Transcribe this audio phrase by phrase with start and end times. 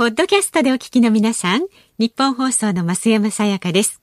[0.00, 1.66] ポッドキャストでお聞きの皆さん、
[1.98, 4.00] 日本放送の増山さやかです。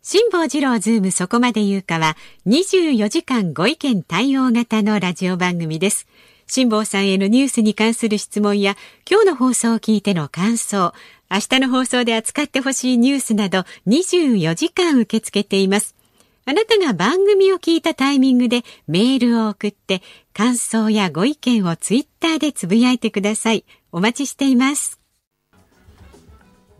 [0.00, 6.06] 辛坊治郎ズームそこまで言うかは、24時間ご意見対応型のラジオ番組です。
[6.46, 8.76] 辛坊さんへのニュースに関する質問や、
[9.10, 10.94] 今日の放送を聞いての感想、
[11.28, 15.96] 明日の放送で扱ってほしいニュースなど、24時間受け付けています。
[16.44, 20.00] あなたが番組を聞いたタイミングでメールを送って、
[20.32, 23.64] 感想やご意見をツイッターでつぶやいてください。
[23.90, 24.99] お待ちしています。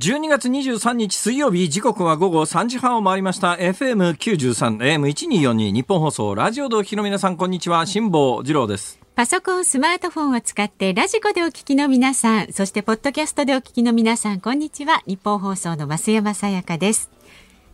[0.00, 15.02] 12月23日水曜日時刻は午後3時半を回りました FM93 AM1242 日本放送ラジオでお聞きの皆さんこんにちは辛坊治郎ですパソコン、スマートフォンを使ってラジコでお聞きの皆さん、そしてポッドキャストでお聞きの皆さん、こんにちは。
[15.06, 17.10] ニッポン放送の増山さやかです。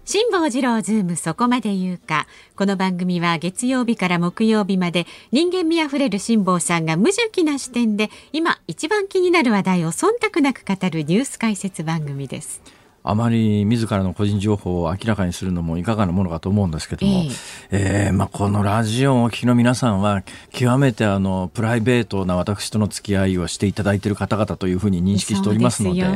[0.07, 2.29] 辛坊治郎ズームそこまで言うか。
[2.55, 12.63] この番組は月曜日から木曜日まで人間味あふれる辛坊さんが無邪気な視点で今一番気になる話題を忖度なく語るニュース解説番組です。
[13.03, 17.25] あまり自らの個人情報を明らかにするのもいかがなものかと思うんですけども、
[17.73, 26.07] ええーまあ、このラジオをお聞きの皆さんは極めてあのプライベートな私との付き合いをしていただいている方々というふうに認識しておりますので。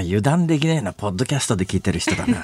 [0.00, 2.42] 油断できないなポッドキャストで聞いてる人だな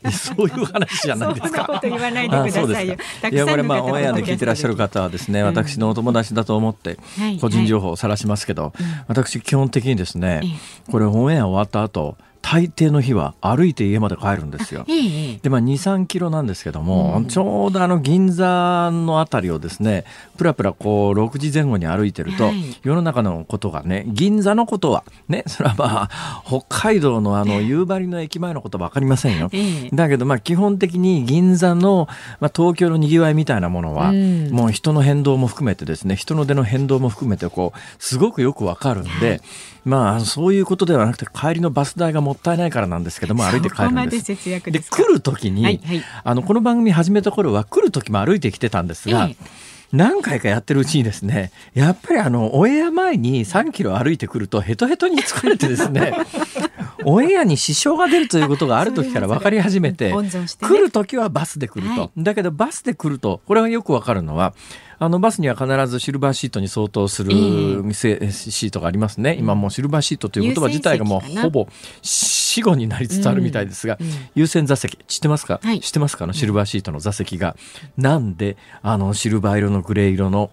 [0.10, 1.48] そういう話じゃないですか。
[1.48, 2.96] そんなこと言わないでくださいよ。
[3.30, 8.72] いやこれまあオンエアで聞いてらっしゃる方はですね、私のお友達だと思ってはい個人情報を晒しますけど、
[9.08, 10.90] 私基本的にですね、え。
[10.90, 14.84] これオンエア終わった後大抵の日は歩いて家まで帰るんですよ。
[14.88, 20.04] ええでまあ、23キロなんですけども、ちょうどあの銀座のあたりをですね
[20.36, 22.76] プラプラこう6時前後に歩いてると、はい。
[22.82, 29.48] 世の中のことがね銀座のことはねそれはまあ北海道のあの夕張の駅前のことは分かりませんよ。
[29.52, 29.90] ええ。
[29.92, 32.08] だけどまあ基本的に銀座の、
[32.40, 34.50] まあ、東京のにぎわいみたいなものは、うん。
[34.50, 39.40] もう人の変動も含めてですね人の出の変動も含めてこうすごくよくわかるんで、
[39.84, 44.06] まあそういうことではなくて帰りのバス代がもったいないからなんですけども歩いて帰るんで。
[44.08, 44.24] です。
[44.24, 46.02] 節約で来る時に、はいはい。
[46.24, 49.70] あのこの番組始めた頃は来る時も歩いてきてたんですが、ええ。
[49.92, 56.14] 何回かやってるうちにですねやっぱりあのオンエア前に3キロ歩いてくるとヘトヘトに疲れてですね
[57.04, 60.30] オンエアに支障が出るということがある時から分かり始めてね。
[60.60, 64.54] 来る時はバスで来ると、はだけどバスで来るとこれはよく分かるのは
[65.00, 67.38] あのバスには必ずシルバーシートに相当するええ。
[67.82, 71.66] 店シートがありますね、今もうシルバーシートという言葉自体がもうほぼ
[72.02, 73.98] 死後になりつつあるみたいですが、
[74.34, 75.80] 優先座席知ってますか、はい。
[75.80, 76.24] 知ってますか？
[76.24, 77.56] あのシルバーシートの座席が、
[77.96, 80.50] なんであのシルバー色のグレー色の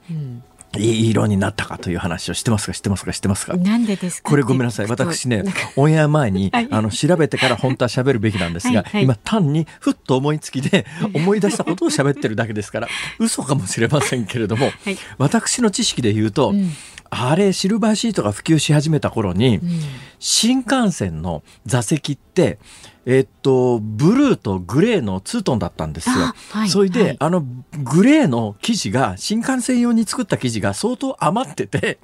[0.75, 2.73] いい色になったかという話を知ってますか？
[2.73, 3.13] 知ってますか？
[3.13, 3.55] 知ってますか？
[3.55, 4.29] なんでですか？
[4.29, 4.87] これごめんなさい。
[4.87, 5.43] 私ね
[5.75, 6.67] オンエア前に、はい。
[6.69, 9.03] あの調べてから本当は喋るべきなんですが、はいはい。
[9.03, 12.87] 今単にふっと思いつきで思い出したことを喋ってるだけですから
[13.19, 14.97] 嘘かもしれませんけれども、はい。
[15.17, 16.71] 私の知識で言うと、ん。
[17.09, 19.61] あれシルバーシートが普及し始めた頃に、
[20.19, 22.59] 新幹線の座席って
[23.09, 26.15] えっとブルーとグレーのツートンだったんですよ。
[26.17, 27.45] あはいそれで、はいあの
[27.83, 31.99] グレーの生地が新幹線用に作った生地が相当余ってて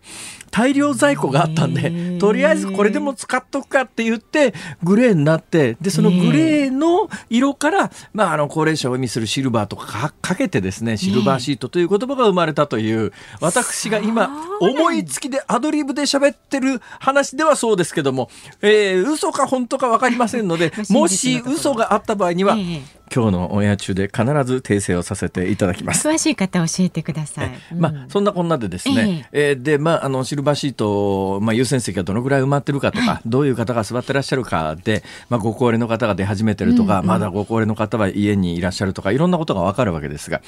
[0.53, 4.53] 大量在庫があったんへでーとりあえずこれでも使っとくかって言って
[4.83, 14.29] グレーになってでそのグレーの色から、まあ、あの高齢者を意味するシルバーとかかかけてですねシルバーシートという言葉が生まれたという私が今
[14.61, 18.29] 思いつきでアドリブで喋ってる話ではそうですけども、
[18.61, 26.09] えー、嘘か本当か分かりませんので まあもし嘘があった場合には、ええ今日のオンエア中で必ず訂正をさせていただきます。
[26.09, 27.51] 詳しい方教えてください。
[27.75, 40.41] まあ、そんなこんなでですね、えーで、まあ、あの、シルバーシート、まあ、優先席がどのぐらい埋まってるかとか、どういう方が座ってらっしゃるかで、まあ、ご高齢の方が出始めてるとか、まだご高齢の方は家にいらっしゃるとか、いろんなことがわかるわけですが、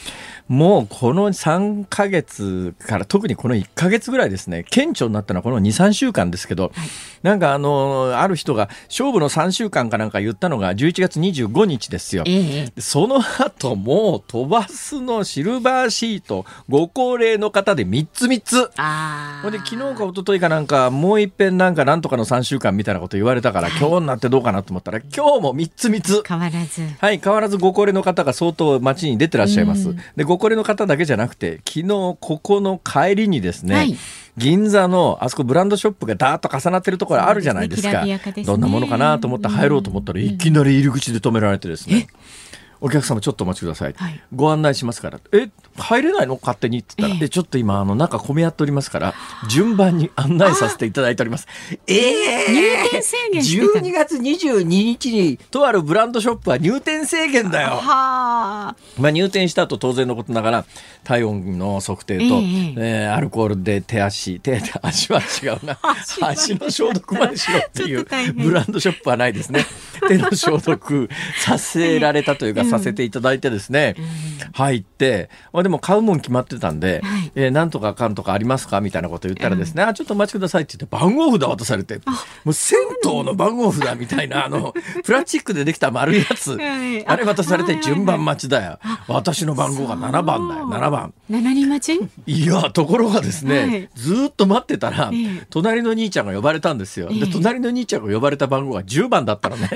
[0.47, 6.71] もうこの3ヶ月から、特にこの1ヶ月ぐらいですね、顕著になったのはこの2、3週間ですけど、
[7.21, 12.23] なんかあの、ある人が、勝負の3週間かなんか言ったのが11月25日ですよ。
[12.25, 18.71] ええその後もう飛ばすのシルバーシートご高齢の方で3つ3つ。
[19.41, 26.23] ほんで昨日か一昨日かなんかもう一遍なんかなんとかの3週間みたいなこと言われたから今日になってどうかなと思ったら今日も3つ3つ。
[26.27, 26.81] 変わらず。
[26.99, 29.99] はい変わらずご高齢の方が相当街に出てらっしゃいます、うん。
[30.15, 33.97] でご高齢の方だけじゃなくて昨日ここの帰りにですね、はい。
[34.37, 38.03] 銀座のあそこブランドショップがダーッと重なってるところあるじゃないですか。
[38.03, 38.43] ねね。
[38.43, 42.07] どんなものかなと思って入ろうと思ったらいきなり入り口で止められてですね、
[42.85, 44.21] お客様ちょっとお待ちください、はい。
[44.35, 45.19] ご案内しますから。
[45.31, 46.37] え入れないの？
[46.39, 46.79] 勝手に？
[46.79, 47.25] って言ったら、ええ。
[47.25, 49.15] えちょっと今あの中混み合っておりますから
[49.49, 51.47] 順番に案内させていただいております。
[51.87, 57.69] ええ入店制限してた12月22日にとあるブランドショップは入店制限だよ。
[57.69, 58.75] はあ。
[58.99, 60.65] まあ、入店した後当然のことながら
[61.03, 62.73] 体温の測定と、ええ。
[62.77, 65.79] えーアルコールで手足手足は違うな。
[66.21, 68.05] 足の消毒までしろっていう
[68.35, 69.65] ブランドショップはないですね。
[70.07, 71.09] 手の消毒
[71.39, 73.95] させられたというか、うんさせていただいてですね、
[74.53, 77.31] 入って、まあ、でも買うもん決まってたんで、はい。
[77.35, 81.95] えーなんとかかんとかありますかみたいなこと言ったらですね、あちょっとお待ちくださいって言って番号札渡されて
[82.43, 84.73] もう銭湯の番号札みたいなあの
[85.03, 87.05] プラスチックでできた丸いやつ はい。
[87.05, 88.79] あれ渡されて順番待ちだよ。
[89.07, 91.13] 私の番号が7番だよ、7番。
[91.29, 92.09] 七人待ち？
[92.25, 93.89] いや、ところがですね、はい。
[93.95, 95.45] ずーっと待ってたら、ええ。
[95.49, 97.07] 隣の兄ちゃんが呼ばれたんですよ。
[97.11, 97.19] ええ。
[97.21, 99.69] で、隣の兄ちゃんが呼ばれた番号が10番だったのね。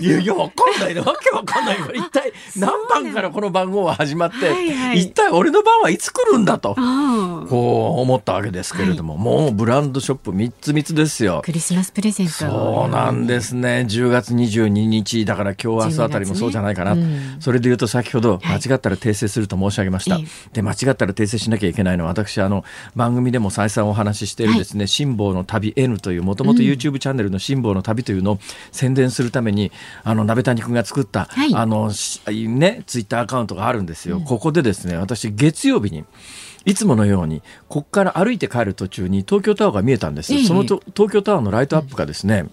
[0.00, 1.00] いやいや、わかんないね。
[1.00, 1.78] わけわかんない。
[1.78, 2.23] これ一体
[2.56, 5.00] 何番からこの番号は始まって、はいはい。
[5.00, 6.74] 一体俺の番はいつ来るんだと。
[6.74, 11.42] こう思ったわけですけれども、もうブランドショップ3つ3つですよ。
[11.44, 12.32] クリスマスプレゼント。
[12.32, 13.86] そうなんですね。
[13.88, 16.94] 10月22日、だから今日明日あたりもそうじゃないかな。
[16.94, 17.40] 10月ねうん。
[17.40, 18.60] それで言うと先ほどはい。
[18.64, 20.16] 間違ったら訂正すると申し上げました。
[20.16, 20.26] ええ。
[20.52, 28.38] で、間違ったら訂正しなきゃいけないのは私、あの、番組でも再三お話ししているですね、辛抱の旅 N という、もともと YouTube チャンネルの辛抱の旅というのを
[28.72, 29.72] 宣伝するために、
[30.02, 31.54] あの、鍋谷君が作った、はい。
[31.54, 32.13] あの、し
[32.48, 34.20] ね、ツイッターアカウントがあるんですよ。
[34.20, 36.04] ここでですね、私、月曜日に、
[36.64, 40.32] いつものように、ここから歩いて帰る途中に東京タワーが見えたんです。
[40.34, 42.46] ええそのと東京タワーのライトアップがですね、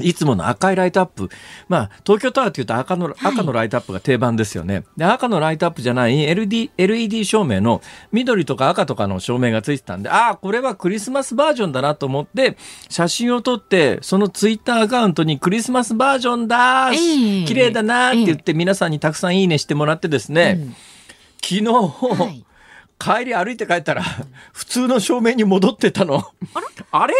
[0.00, 1.30] いつもの赤いライトアップ。
[1.68, 4.84] まあ、東京タワーっていうと赤の、赤のライトアップが定番ですよね。
[4.96, 7.80] で、赤のライトアップじゃない LED、LED 照明の
[8.12, 12.56] 緑とか赤とかの照明がついてたんで、ああ、これはクリスマスバージョンだなと思って、
[12.88, 17.44] 写真を撮って、そのツイッターアカウントにクリスマスバージョンだ、ええ。
[17.44, 20.76] 綺麗だなって言って皆さんにたくさんいいねしてもらってですね、うん。
[21.42, 22.44] 昨日、はい
[22.98, 24.02] 帰り歩いて帰ったら、
[24.52, 26.24] 普通の照明に戻ってたの。
[26.90, 27.14] あれ？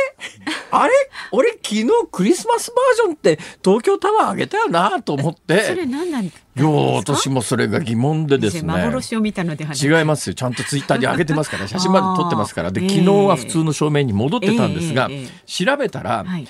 [0.71, 0.93] あれ？
[1.33, 5.87] 俺昨日クリスマスバージョンって東京タワーあげたよなと思っそれて。
[5.87, 8.73] 何なんいや私もそれが疑問でですね。
[8.73, 10.35] 幻を見たので違いますよ。
[10.35, 12.71] ちゃんとツイッターに上げてますから、 写真まで撮ってますから。
[12.71, 16.47] で、昨日は普通の照明に戻ってたんですがええええ、調べたら、はい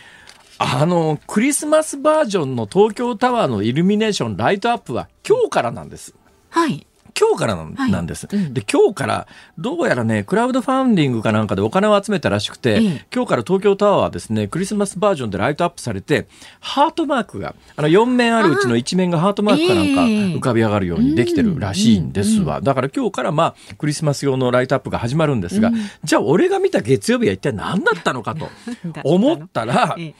[0.56, 6.14] あの、クリスマスバージョンの東京タワーのイルミネーション、ライトアップは今日からなんです。
[6.50, 6.86] はい
[7.18, 8.28] 今日からなん,、です。
[8.30, 8.52] うん。
[8.52, 9.26] で、今日から、
[9.56, 13.06] どうやらね、クラウドファンディングかなんかでお金を集めたらしくて、ええ。
[13.14, 16.26] 今日から東京タワーはですね、クリスマスバージョンでライトアップされて、
[16.60, 22.60] ハートマークが、あの、4面あるうちの1面がハートマークかなんかええ浮かび上がるようにできてるらしいんですわ。
[22.60, 25.70] だから今日からまあ、クリスマス用のライトアップが始まるんですが、
[26.02, 28.48] じゃあ俺が見た月曜日は一体何だったのかと
[29.04, 30.14] 思ったら、ええ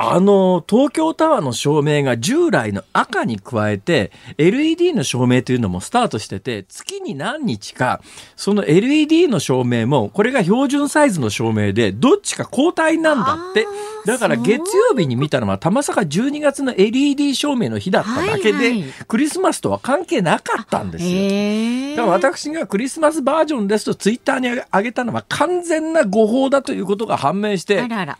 [0.00, 8.00] あの、東京タワーの照明が従来の赤に加えて、LED の照明というのもスタートしてて、月に何日か、
[8.36, 13.66] その LED の照明も、これが標準サイズの照明で、どっちか交代なんだって。
[14.06, 18.92] だから月曜日に見たのは、たまさか12月の LED 照明の日だっただけで、はいはい。
[19.08, 21.10] クリスマスとは関係なかったんですよ。
[21.10, 23.48] ええだから私がクリスマスバー。
[23.48, 28.18] ジョンですとツイッターに上げたのは完全な誤報だということが判明してあ、らあら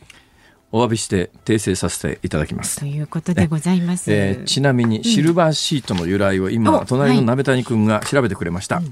[0.71, 2.79] お詫びして訂正させていただきます。
[2.81, 4.13] ということでございます。
[4.13, 6.87] えーちなみにシルバーシートの由来を今、おはい。
[6.87, 8.83] 隣の鍋谷くんが調べてくれました、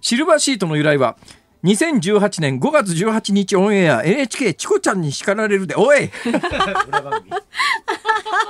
[0.00, 1.16] シルバーシートの由来は
[1.64, 6.10] 2018年5月18日オンエア NHK チコちゃんに叱られるでおい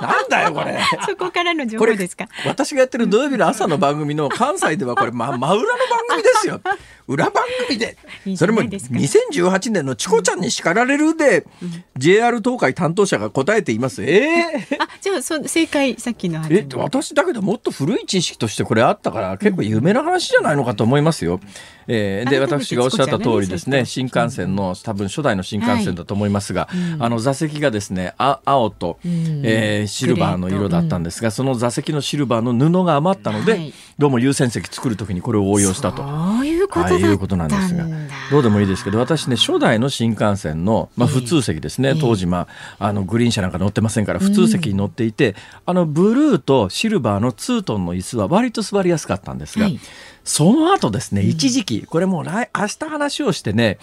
[0.01, 0.79] なんだよこれ。
[1.07, 2.27] そこからの情報ですか？
[2.47, 5.67] 私がやってる土曜日の朝の番組の関西ではこれ、ま、真裏の番
[6.09, 6.59] 組ですよ
[7.07, 7.97] 裏番組で。
[8.35, 8.95] それもゃないですか。
[8.95, 11.45] 2018年のチコちゃんに叱られるで、
[11.97, 14.03] JR 東海担当者が答えています。
[14.03, 21.39] ええあ、じゃあ、そう、正解、さっきのえ私だけどもっと古い知識としてこれあったから結構有名な話じゃないのかと思いますよ。
[21.87, 26.69] えーで私がおっしゃった通りですねチ新幹線の多分初代の新幹線だと思いますが、
[26.99, 29.41] あの座席がですねあ青と、ん。
[29.43, 33.73] えーシルバーの色だったんですが、その座席のシルバーの布が余ったので、はい。
[33.97, 36.03] どうも優先席作る時にこれを応用したと。
[36.03, 37.85] そういうこということなんですが
[38.31, 41.99] どうでもいいですけど私ね初代の新幹線の、まあ、普通席ですね、ええ。
[41.99, 42.47] 当時、ま
[42.79, 45.35] あ、あのグリーン車なんか乗ってませんから普通席に乗っていて、
[45.65, 49.79] あのブルーとシルバーのツートンの椅子は割と座りやすかったんですが、はい。
[50.23, 53.77] その後ですね一時期これもう来明日話をしてね、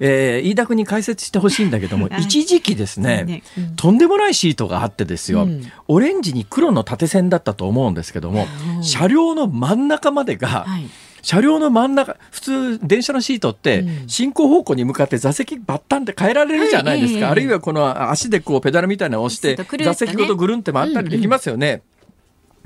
[0.00, 2.22] えー飯田君に解説してほしいんだけども、はい。
[2.22, 3.42] 一時期ですね、
[3.76, 5.62] とんでもないシートがあってですよ、うん。
[5.88, 10.86] オレンジに黒の縦線だったと思うんですけども、うん車両の真ん中までが、はい
[11.24, 14.08] 車両の真ん中普通電車のシートってうん。
[14.08, 21.82] 進行方向に向かって座席バッタンって変えられるじゃないですか、あるいはこの足でこうペダルみたいなのを押して座席ごとぐるんって回ったりできますよね。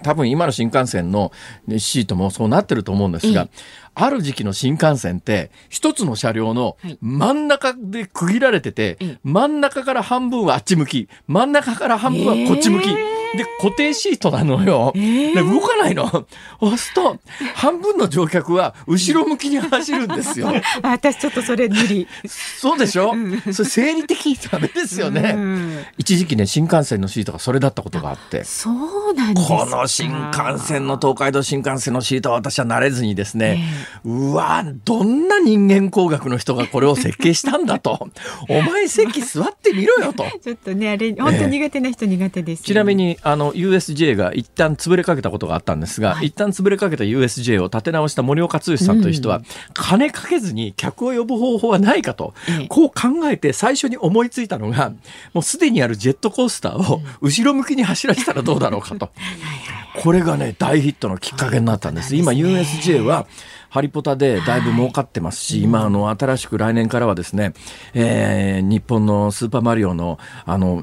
[0.03, 1.33] 多分今の新幹線の
[1.79, 3.49] シートもそうなってると思うんですが、
[3.95, 12.89] ある時期の新幹線って一つの車両の真ん中で区切られてて、真ん中から半分はあっち向き真ん中から半分はこっち向き。
[12.91, 14.93] えーで、固定シートなのよ。
[15.35, 16.27] 動かないの。
[16.61, 17.19] 押すと、
[17.55, 20.53] 半分の乗客は後ろ向きに走るんですよ。
[20.83, 22.07] 私ちょっとそれ無理。
[22.27, 28.45] そうでしょ、うん、それ生理的にダメですよね、うん、一時期ね、新幹線のシートがそれだったことがあって。
[28.45, 28.71] そ
[29.11, 33.65] うなんですこの新幹線の東海道新幹線のシートは私は慣れずにですね、
[34.05, 38.09] えー、うわ、どんな人間工学の人がこれを設計したんだと。
[38.49, 40.25] お前席座ってみろよと。
[40.43, 49.45] ちょっとね、あれ、本当苦手な人苦手です、ね、ちなみに、あの USJ が一旦潰れかけたことがあったんですが、はい、一旦潰れかけた USJ を立て直した森岡剛さんという人は、うん、
[49.75, 54.91] 金かけずに客を呼ぶ方法はないかと、うん、こう考えて最初に思いついたのが、
[55.33, 59.11] もうすでにあるジェットコースターを後ろ向きに走らせたらどうだろうかと。
[60.01, 62.15] これがね大ヒットのきっかけになったんです。
[62.15, 63.27] 今 USJ は
[63.69, 67.53] ハリポタでだいぶ儲かってますし、はい、今あの新しく来年からはですね、
[67.95, 70.83] えー、日本のスーパーマリオのあの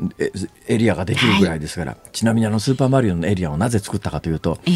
[0.67, 4.71] エリアができるぐらいですから、はい、ちなみにあのスーパーマリオのエリアをなぜ作ったかというと、え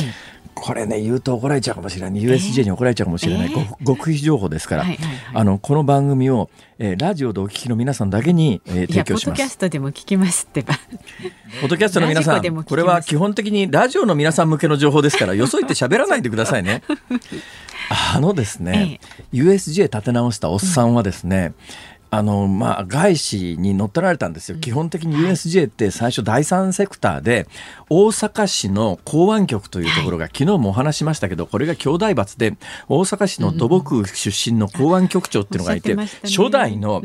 [0.60, 2.22] これね言うと怒られちゃうかもしれない。
[2.22, 9.26] USJ に怒られちゃうかもしれない、えー、極秘情報ですから、はいはいはい、あのこの番組を、えー、ラジオでお聞きの皆さんだけに、えー、提供します。
[9.26, 10.76] ポッドキャストでも聞きますってば。
[11.62, 16.84] ポッドキャストの皆さんこれは基本的にラジオの皆さん向けの情報ですからよそいって喋らないでくださいね。
[17.90, 21.54] あのですね、ええ、USJ 立て直したおっさんはですね、
[22.12, 27.48] うん、あのまあ、外資に乗っ取られたんですよ、基本的に USJ って最初、第三セクターで、
[27.90, 32.56] 大阪市の港湾局というところが、昨日もお話しましたけど、これが兄弟罰で、
[32.88, 37.02] 大阪市の土木出身の港湾局長っていうのがいて、初代の,、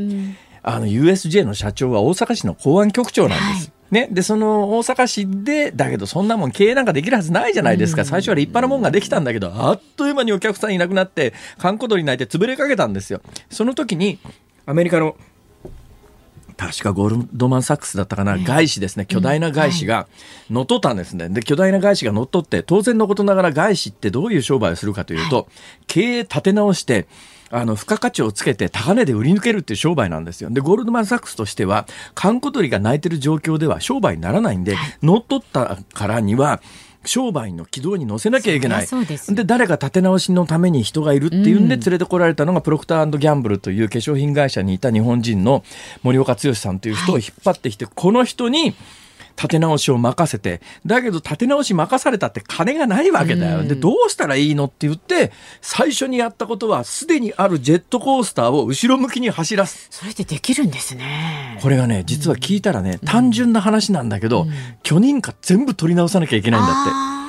[0.63, 3.74] あの USJ の社長は大阪市の港湾局長なんです。
[3.91, 13.21] ね、でその大阪市でだけどそんなもん経営なんかできるはずないじゃないですか、最初は立派なもんができたんだけどあっという間にお客さんいなくなって閑古鳥泣いて潰れかけたんですよ。
[13.51, 14.19] その時に
[14.67, 15.17] アメリカの
[16.57, 20.07] 確かゴールドマン・サックスだったかな、外資ですね、巨大な外資が
[20.51, 21.29] 乗っ取ったんですね。
[21.29, 25.49] で、巨大な外資が乗っ取って、当然のことながら外資ってどういう商売をするかというと、
[25.87, 27.07] 経営立て直して、
[27.51, 30.51] あの、付加価値をつけて高値で売り抜けるっていう商売なんですよ。
[30.51, 36.61] で、ゴールドマン・サックスとしては、閑古鳥が鳴いてる状況では商売にならないんで、乗っ取ったからには、
[37.05, 38.87] 商売の軌道に乗せなきゃいけない。
[39.31, 45.65] で誰か立て直しのために人がいるっていうんで連れてこられたのが、プロクターギャンブルという化粧品会社にいた日本人の
[46.03, 48.75] 森岡剛さんという人を引っ張ってきて、この人に、
[49.37, 53.63] 立て直しを任せて、だけど立て直し任されたって金がないわけだよ。
[53.65, 59.89] で、どうしたらいいのって言って、最初にやったことは、すでにあるジェットコースターを後ろ向きに走らす。
[59.91, 61.59] それでできるんですね。
[61.61, 64.47] これがね、実は聞いたらね、単純な話なんだけど、
[64.83, 67.24] 許認可全部取り直さなきゃいけないんだって。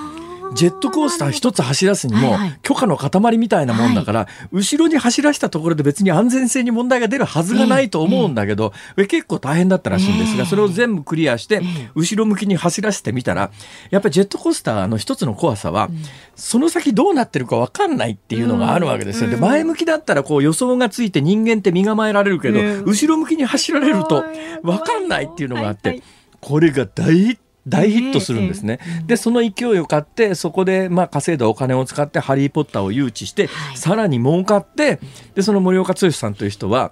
[0.53, 11.61] ジェットコースター一つ走らすにも許可の塊みたいなもんだから、後ろに走らせたところで別に安全性に問題が出るはずがないと思うんだけど、結構大変だったらしいんですが、それを全部クリアして、
[11.95, 13.51] 後ろ向きに走らせてみたら、
[13.89, 15.89] やっぱりジェットコースターの一つの怖さは、
[16.35, 19.29] その先どうなってるか分かんないっていうのがあるわけですよ。
[19.29, 24.23] で、前向きだったらこう予想がついて人間って身構えられるけど、後ろ向きに走られると
[24.63, 26.01] 分かんないっていうのがあって、
[26.41, 28.79] これが大大ヒットするんですね。
[29.07, 34.99] で、その勢いを買って、そこで、まあ、稼いだお金を使って、ハリー・ポッターを誘致して、はい、さらに儲かって、
[35.33, 36.91] で、その森岡剛さんという人は、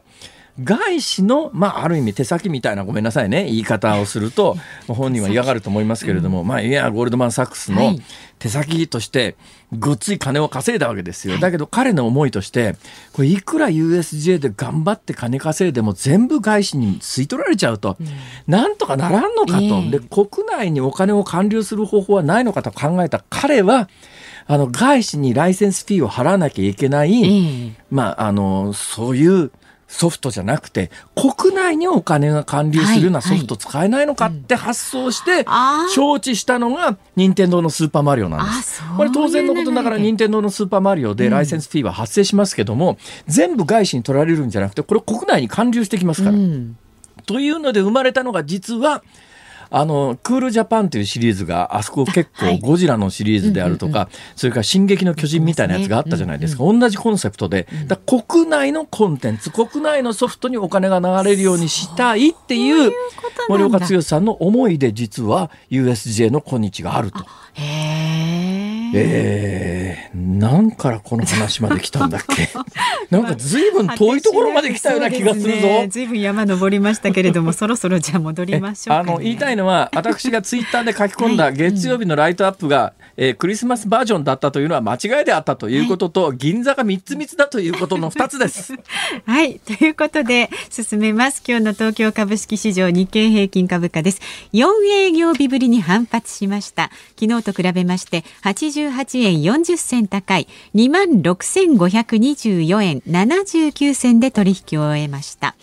[0.61, 4.55] 外資の、まあ、ある意味手先みたいなごめんなさいね言い方をすると
[4.87, 7.97] 本人は嫌がると思いますけれども、まあ、いやゴールドマン・サックスの
[8.37, 9.35] 手先として
[9.79, 11.39] ごっつい金を稼いだわけですよ。
[11.39, 12.75] だけど彼の思いとして
[13.13, 17.97] これいくら USJ で頑張って金稼いでも全部外資に吸い取られちゃうと、
[18.45, 23.23] なんとかならんのかと、で国内にお金を還流する方法はないのかと考えた。
[23.29, 23.89] 彼は
[24.45, 29.51] あの外資にライセンスフィーを払わなきゃいけない、まあ、あのそういう
[29.87, 35.45] ソフトじゃなくて国内にお金が還流するようなソフト使えないのかって発想して
[35.93, 38.81] 承知したのが任天堂のスーパーマリオなんです。
[38.97, 42.97] これ当然のことながら任天堂のスーパーマリオでライセンスフィーは発生しますけども、
[43.27, 46.37] 全部外資に取られるんじゃなくてこれ国内に還流してきますから。
[47.25, 49.03] というので生まれたのが実は
[49.75, 56.63] あの、クールジャパンというシリーズが、あそこ結構ゴジラのシリーズであるとか、それから進撃の巨人みたいなやつがあったじゃないですか。
[56.63, 62.91] 同じコンセプトで、だ国内のコンテンツ、国内のソフトにお金が流れるようにしたいっていう、
[63.49, 67.25] 森岡剛さんの思いで実は USJ の今日があると。
[67.55, 68.52] へー。
[68.93, 72.49] えー、なんからこの話まで来たんだっけ？
[73.09, 75.67] なんかずいぶん遠いところまで来たような気がするぞ。
[75.89, 88.73] ずいぶん山登りましたけれども、 そろそろじゃあ戻りましょう、ね、あの、言いたいのは、私がツイッターで書き込んだ 月曜日のライトアップが、はいえー、クリスマスバージョンだったというのは間違いであったということと、はい、銀座が三つつだということの二つです。
[89.25, 89.59] はい。
[89.59, 91.43] ということで、進めます。
[91.47, 94.21] 今日の東京株式市場日経平均株価です。
[94.53, 96.89] 4営業日ぶりに反発しました。
[97.19, 98.23] 昨日と比べまして、
[98.89, 105.55] 88円40銭高い、26,524円79銭で取引を終えました。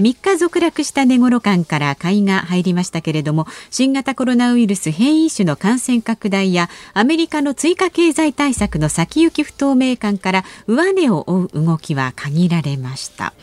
[0.00, 13.34] 日続落した値頃感から買いが入りましたけれども新型コロナウイルス変異種の感染拡大やアメリカの追加経済対策の先行き不透明感から上値を追う動きは限られました。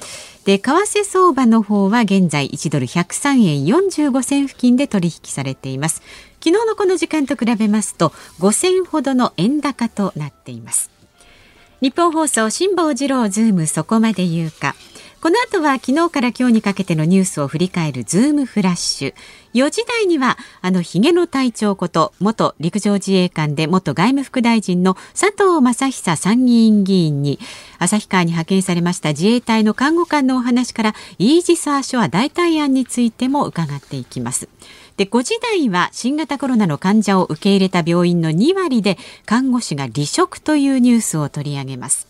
[0.46, 6.02] で為替相場の方は現在1ドル103円45銭付近で取引されています
[6.44, 10.90] 昨日のこの時間と比べますと5銭ほどの円高となっています
[11.82, 14.76] ニッポン放送辛坊治郎ズームそこまで言うか
[15.22, 19.14] この後は昨日から今日にかけてのニュースを振り返るズームフラッシュ。
[19.54, 27.38] 4時台にはあのヒゲの隊長こと元陸上自衛官で元外務副大臣の佐藤正久参議院議員に
[27.78, 34.50] 旭川に派遣されました自衛隊の看護官のお話からイージス・アショア代替案についても伺っていきます。
[34.98, 42.08] で5時台は新型コロナの患者を受け入れた病院の2割で看護師が離職というニュースを取り上げます。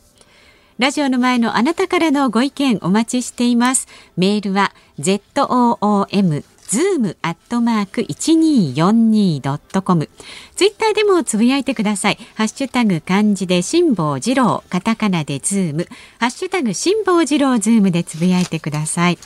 [0.78, 3.88] ラジオの前のあなたからのご意見お待ちしています。
[4.18, 10.10] メールは zoom zoom アットマーク 1242.com
[10.56, 12.18] ツイッターでもつぶやいてください。
[12.36, 19.20] ハッシュタグ漢字で辛坊治郎、カタカナでズーム、ハッシュタグ辛抱二郎ズームでつぶやいてください。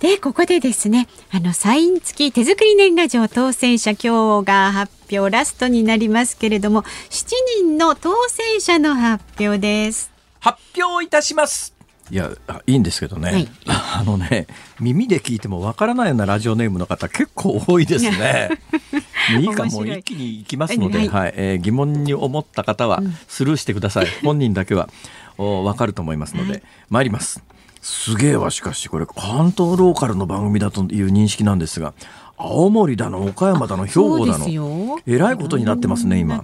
[0.00, 7.26] で、ここでですね、あの、サイン付き手作り年賀状当選者今日が発表ラストになりますけれども、7
[7.60, 10.16] 人の当選者の発表です。
[10.40, 11.74] 発表いたします
[12.08, 12.30] いや
[12.66, 14.46] いいんですけどね、はい、 あのね
[14.78, 18.50] 耳で聞いてもわからないようなラジオネームの方結構多いですね。
[19.40, 24.04] いいかもう一気にいきますので、はい、はい、えー、疑問に思った方はスルーしてください。
[24.04, 24.88] うん、本人だけは
[25.36, 27.42] わかると思いますので、はい、参ります。
[27.86, 28.88] すげえわしかし。
[28.88, 31.94] これ関東ローカルの番組だという認識なんですが。
[32.36, 36.42] 青森だの岡山だの兵庫だのえらいことになってますね今。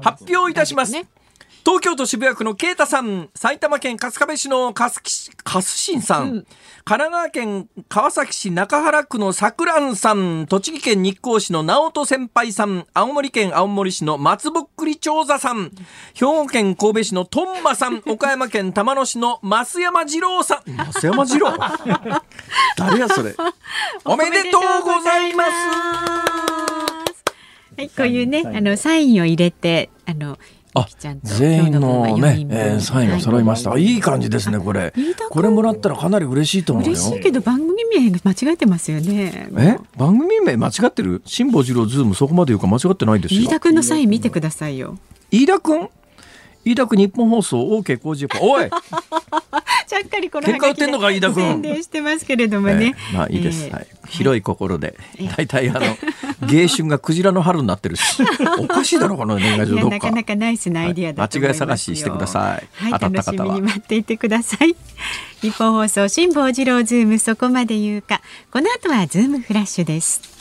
[0.00, 1.06] 発表いたします、ね
[1.64, 5.00] 東京都渋谷区の啓太さん、埼玉県春日部市のかす
[5.42, 6.30] かすしんさん、うん、
[6.84, 15.70] 神奈川県川崎市中原区のさくらんさん、栃木県日光市の直人先輩さん、青森県青森市の松ぼっくり長座さん、
[16.12, 21.54] 兵庫県神戸市のトンマさん、岡山県玉野市の増山二郎さん、増山二郎？
[22.76, 23.34] 誰やそれ？
[24.04, 25.50] おめでとうございます。
[27.78, 30.38] はい、こういうね、あのサインを入れて、あの
[30.76, 30.88] あ
[31.22, 34.92] 全員のね、えー、サインが揃いました、はい、いい感じですねこれ。
[35.30, 35.40] こ。
[35.40, 36.90] れもらったらかなり嬉しいと思うよ。
[36.90, 39.48] 嬉しいけど番組名間違えてますよね。
[39.56, 39.78] え？
[39.96, 41.22] 番組名間違ってる？
[41.26, 43.42] 辛坊治郎ズームそこまで言うか間違ってないですよ。
[43.42, 44.98] 飯田君のサイン見てくださいよ。
[45.30, 45.88] 飯田君？
[46.64, 48.70] 飯田君日本放送 OK 工事おい！
[49.86, 51.42] ちゃっかりこの喧嘩売ってんのか飯田君。
[51.42, 54.96] 宣伝してますけれどもね、えー、まあいいです、えー、はい、広い心で。
[55.36, 55.80] 大体あの
[56.48, 58.22] 迎春がクジラの春になってるし。
[58.58, 59.88] おかしいだろこの年賀状どっか。
[59.90, 63.54] なかなかナイスなアイディアだと間違い探ししてください、はい、当たった方は。
[63.54, 64.74] 楽しみに待っていてください。
[65.42, 68.22] ニッポン放送辛坊治郎ズームそこまで言うか。
[68.50, 70.33] この後はズームフラッシュです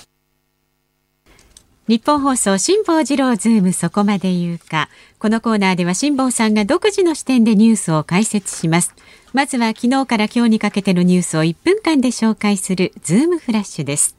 [1.86, 4.88] ニッポン放送辛坊治郎ズームそこまで言うか。
[5.20, 8.96] このコーナーでは辛坊さんが独自の視点でニュースを解説します。
[9.34, 14.16] まずは昨日から今日にかけてのニュースを1分間で紹介するズームフラッシュです。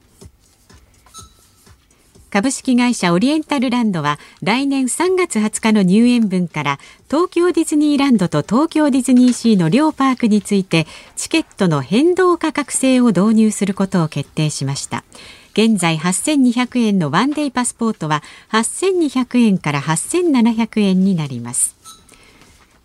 [2.28, 15.04] 株式会社オリエンタルランドは来年3月20日の入園分から東京ディズニーランドと東京ディズニーシーの両パークについてチケットの変動価格制を導入することを決定しました。
[15.54, 21.76] 現在8200円のワンデイパスポートは8200円から8700円になります。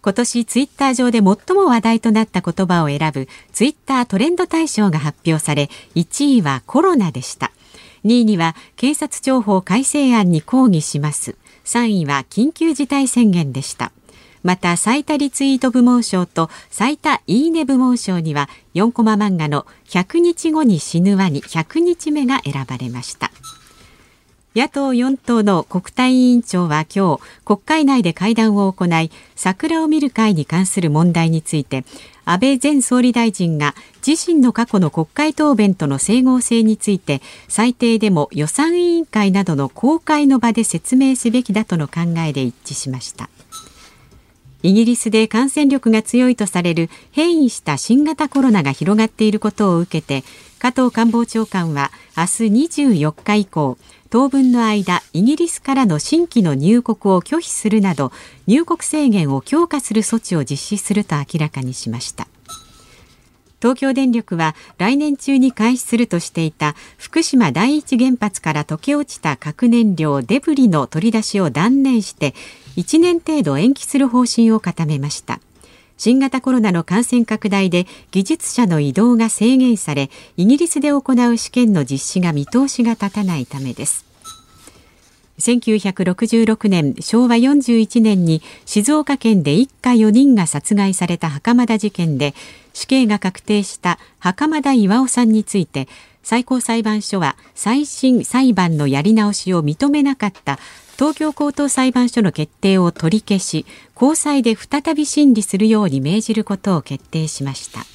[0.02, 1.24] 今年ツイッター上で最
[1.58, 7.52] も話題となった言葉を選ぶツイッタートレンド大賞が発表され1位はコロナでした。
[8.06, 11.36] 2位には警察庁法改正案に抗議します。
[11.66, 13.92] 3位は緊急事態宣言でした。
[14.44, 23.32] また最多リツイート部門賞と最多いいね部門賞には4コマ漫画の100日後に死ぬワニ100日目が選ばれました。
[24.56, 31.86] 野党4党の国対委員長は今日国会内で会談を行い桜を見る会に関する問題について
[32.26, 33.76] 安倍前総理大臣が
[34.06, 43.30] 自身の過去の国会答弁との整合性について最低でも予算委員会などの公開の場で説明すべきだとの考えで一致しました。
[44.62, 50.26] イギリスで感染力が強いとされる変異した新型コロナが広がっていることを受けて
[50.60, 53.78] 加藤官房長官は明日24日以降
[54.10, 58.12] 当分の間イギリスからの新規の入国を拒否するなど
[58.48, 62.28] 入国制限を強化する措置を実施すると明らかにしました。
[63.62, 72.34] 東京電力は来年中に開始するとしていた福島第一原発から溶け落ちた核燃料デブリの取り出しを断念して
[72.78, 75.40] 1年程度延期する方針を固めました。
[75.98, 84.09] 新型コロナの感染拡大で技術者の移動が制限されイギリスで行う試験の実施が見通しが立たないためです。
[85.40, 92.34] 1966年昭和41年に静岡県で一家4人が殺害された袴田事件で
[92.74, 95.88] 死刑が確定した袴田巌さんについて
[96.24, 100.60] 最高裁判所は再審裁判のやり直しを認めなかった
[100.96, 107.80] 東京高等裁判所の決定を取り消し高裁で再び審理するように命じることを決定しました。
[107.80, 107.86] ま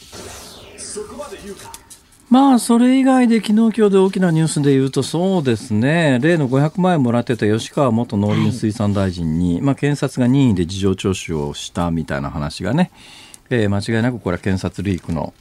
[2.36, 6.18] あそれ以外で昨日今日で大きなニュースで言うとそうですね。
[6.20, 12.90] 例の500万円もらってた吉川元農林水産大臣に、はい、まあ、検察が任意で事情聴取をしたみたいな話がね。
[13.50, 15.34] えー、間違いなくこれは検察リークの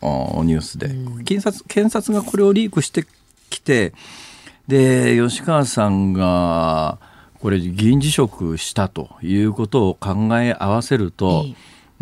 [0.44, 0.90] ニュースで、
[1.24, 3.06] 検察検察がこれをリークして
[3.50, 3.94] きて
[4.68, 7.00] で吉川さんが
[7.40, 11.46] これ議員辞職したということを考え合わせると、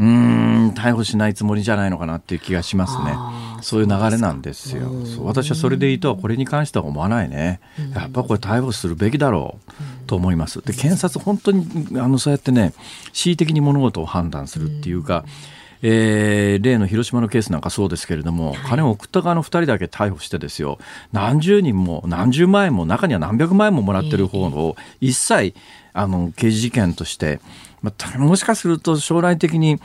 [0.01, 3.13] うん、逮捕しないつもりじゃないのかなっていう気がしますね。
[3.61, 4.91] そういう流れなんですよ。
[5.19, 7.59] 私はそれでいいとはこれに関しては思わないね。
[7.93, 10.59] やっぱこれ逮捕するべきだろうと思います。
[10.65, 12.73] で、検察本当にあのそうやってね、
[13.13, 15.23] 恣意的に物事を判断するっていうか、
[15.83, 20.79] えー、例の広島のケースなんかそうですけれども、金を送った側の2人だけ逮捕してですよ
[21.11, 25.55] 何十人も何十万円も中には何百万円ももらってる方を一切
[25.93, 27.39] あの刑事事件として、
[27.81, 29.79] まあ、もしかすると将来的に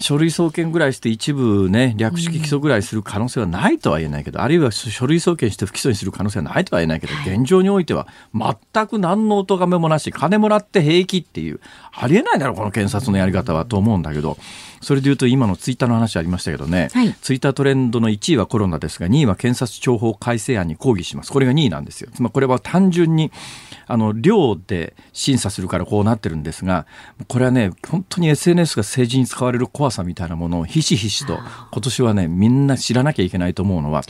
[0.00, 11.60] 書類送検ぐらいして一部ね、略式起訴ぐらいする可能性はないとは言えないけど、あるいは書類送検して不起訴にする可能性はないとは言えないけど、現状においては全く何のお咎めもなし、金もらって平気っていう、
[11.92, 14.38] ありえないだろ、この検察のやり方はと思うんだけど、
[14.80, 21.30] それでいうと今のツイッターの話ありましたけどね、はい、ツイッタートレンドの1位はコロナですが、2位は検察庁法改正案に抗議します。
[21.30, 22.10] これが2位なんですよ。
[22.14, 23.30] つまりこれは単純に、
[23.86, 26.86] あの、量で審査するからこうなってるんですが、
[27.28, 31.38] これはね、本当に SNS が政治に使われる怖さみたいなものをひしひしと
[31.72, 34.02] 今年はね、みんな知らなきゃいけないと思うのは、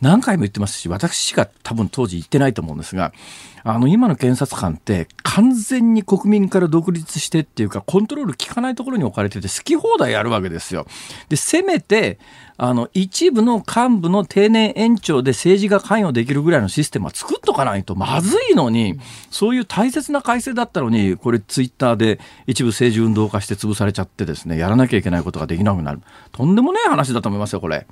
[0.00, 3.12] 何回も言ってますし、私しか多分当時言ってないと思うんですが、
[3.64, 10.86] あの、今の検察官って完全に国民から独立してっていうか、コントロール効かないところに置かれてて好き放題やるわけですよ。
[11.28, 12.18] で、せめて、
[12.60, 18.98] あの、一部の幹部の定年延長で政治が関与できるぐらいのシステムは作っとかないとまずいのに、
[19.30, 22.18] そういう大切な改正だったのに、これツイッターで
[22.48, 26.00] 一部政治運動化して潰されちゃってですね、やらなきゃいけないことができなくなる。
[26.32, 27.86] とんでもねえ話だと思いますよ、これ。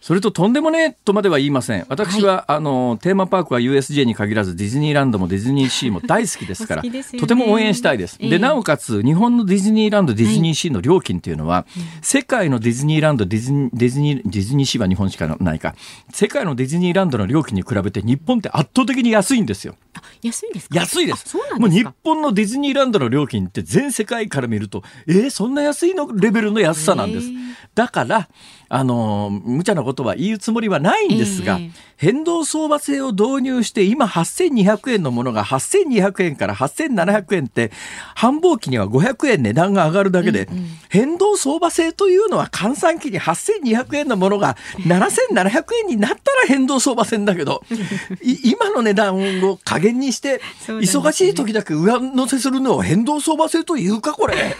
[0.00, 1.84] それととんでもねえとまでは言いません。
[1.88, 8.18] 私は、はい、あの、テーマパークは USJ に限らずディズニーランドもディズニーシーも 大好きですから、ね、とても応援したいです。
[8.18, 15.74] で、なおかつ、日本のディズニーランド、ディズニーシーの料金っていうのは、はい、世界のディズニーランド、ディズニー、ディズニー、ディズニーシーは日本しかないか、
[16.12, 19.76] 世界のディズニーランドの料金に比べて日本って圧倒的に安いんですよ。
[20.22, 21.36] 安いです安いです。
[21.58, 27.28] もう日本のディズニーランドの料金って全世界から見ると、えー、そんな安いのレベルの安さなんです。
[27.74, 28.04] だか？
[28.04, 28.28] ら、
[28.68, 37.70] あの、無茶なことは言うつもりはないんですが、えー、変動相場制を導入して、今8200円のものが8200円から8700円って、
[38.14, 47.62] 繁忙期には500円値段が上がるだけで、うんうん、変動相場制というのは換算期に8200円のものが7700円になったら変動相場制だけど、
[48.44, 54.56] 今の値段を加減にして、忙しい時だけ上乗せするのを変動相場制というか、これ。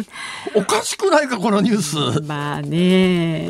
[0.54, 2.22] おかしくないか、このニュース。
[2.22, 3.49] まあね。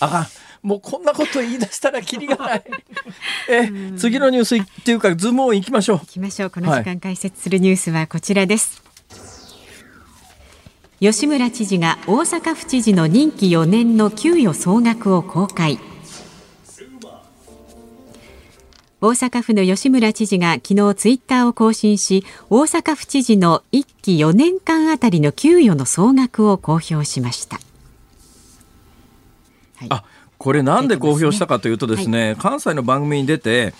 [0.00, 0.26] あかん。
[0.62, 2.62] もうこんなこと言い出したらきりがない。
[3.50, 5.98] え、次のニュースっていうか、ズームオン行きましょう。
[5.98, 6.50] 行きましょう。
[6.50, 8.80] この時間解説するニュースはこちらです。
[9.10, 9.16] は
[11.00, 15.80] い、吉村知事が大阪府知事の任期4年の給与総額を公開。
[19.00, 27.58] 大阪府の吉村知事が昨日ツイッターを更新し大阪府知事の1期4年間あたりの給与の総額を公表しました
[29.90, 30.04] あ
[30.38, 32.26] これなんで公表したかというとですね、ね。
[32.30, 33.74] はい、関西の番組に出て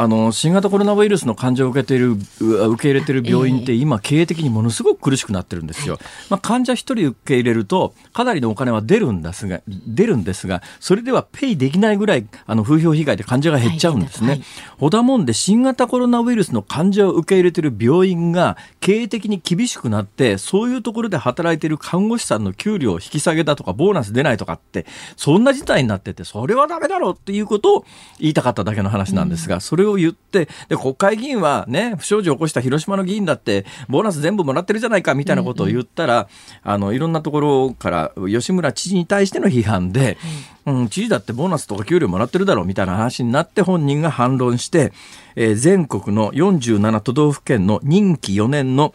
[0.00, 5.98] あの新型コロナウイルスの患者を受けている受け入れている病院って今経営的にものすごく苦しくなってるんですよ。
[6.30, 14.28] まあ、患者一人受け入れるとかなりのお金は出るんですが出るんですがそれではペイできないぐらいあの風評被害で患者が減っちゃうんですね。
[14.28, 14.42] はい、
[14.78, 27.84] ほだもんで新型コロナウイルスの患者を受け入れている病院が経営的に厳しくなってそういうところで働いている看護師さんの給料を引き下げだとかボーナス出ないとかってそんな事態になっててそれはダメだろうっていうことを
[28.20, 36.28] 言いたかっただけの話なんですが、うん、それを言ってで国会議員はね不祥事を起こした広島の議員だってボーナス全部もらってるじゃないかみたいなことを言ったら、うんうん、
[36.62, 40.18] あのいろんなところから吉村知事に対しての批判で、
[40.66, 44.92] うん、知事だってボーナスとか給料もらってるだろうみたいな話になって本人が反論して、
[45.36, 48.94] えー、全国の47都道府県の任期4年の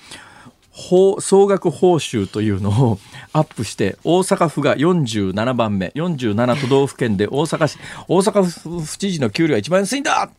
[0.73, 2.99] 総額報酬というのを
[3.32, 7.77] アップして大阪府が47番目47都道府県で大阪市
[8.08, 10.29] 大阪府知事の給料が一番安いんだ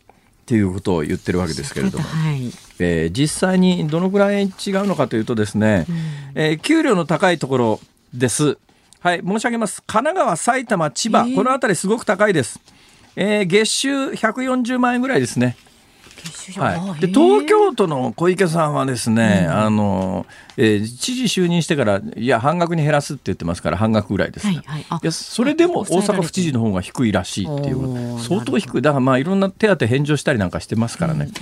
[0.45, 4.53] っていうことを言ってるわけですけれども、はい、えー、実際にどのぐらい違う
[4.87, 5.97] のかというとですね、うん、
[6.35, 7.81] えー、給料の高いところ
[8.13, 8.59] です。
[9.01, 9.83] はい、申し上げます。
[9.87, 12.61] 神奈川、埼玉、千葉、えー、この辺りすごく高いです。
[13.17, 15.57] えー、月収140万円ぐらいですね。
[16.57, 31.35] はい、で東京都の小池さんはですね、うん、あのえー、知事就任してからいや半額に減らすって言ってますから半額ぐらいです、はいはい、いやそれでも大阪府知事の方が低いらしいっていう相当低いだからまあいろんな手当返上したりなんかしてますからね、うんうんうん、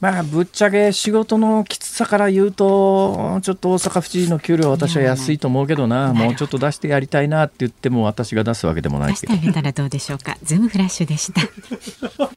[0.00, 6.14] まあぶっちゃけ仕事のきつさから言うとちょっと大阪府知事の給料は私は安いと思うけどな。
[6.14, 9.32] もうちょっと出してやりたいなって言っても私が出すわけでもないけど。
[9.32, 10.36] 出してあげたらどうでしょうか。
[10.42, 12.30] ズームフラッシュでした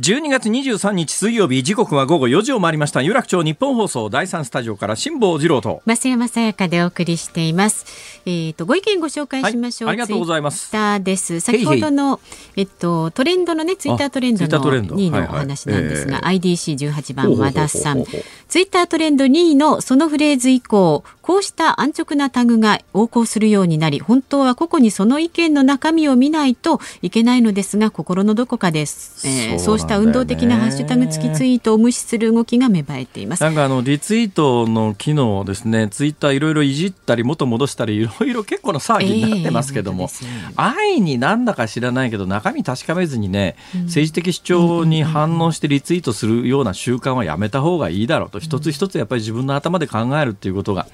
[0.00, 3.02] 12月23日水曜日時刻は午後4時を回りました。
[3.02, 5.82] 有楽町日本放送第三スタジオから辛坊治郎と。
[5.84, 7.84] 増山さやかでお送りしています。
[8.24, 10.72] えっ、ー、とご意見ご紹介しましょう、はい、ありがとうございます。
[11.02, 11.40] です。
[11.40, 12.18] 先ほどの
[12.56, 18.02] えっとトレンドのねツイッタートレンドの2位のお話なんですが、はいはい、IDC18 番和田さん。
[18.04, 33.42] ツイッタートレンド2位のそのフレーズ以降こうした安直なタグが横行するようになり本当は個々にその意見の中身を見ないといけないのですが心のどこかです、えー、そうした運動的なハッシュタグ付きツイートを無視する動きが芽生えています。
[33.42, 50.86] なんかあのリツイートの機能ですねツイッターいろいろいじったり元戻したりいろいろ結構な騒ぎになってますけども、えー、安易になんだか知らないけど中身確かめずにね、うん、政治的主張に反応してリツイートするような習慣はやめた方がいいだろうと、うん、一つ一つやっぱり自分の頭で考えるっていうことが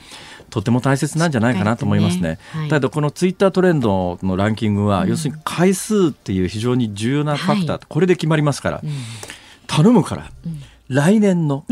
[0.50, 2.26] とても大切なんじゃないかなと思いますね。
[2.26, 2.38] ね。
[2.52, 8.90] はい、ただこのツイッタートレンドのランキングは、うん、要するに回数っていう非常に重要なファクター、はい、これで決まりますから、うん、
[9.66, 11.64] 頼むから、うん、来年の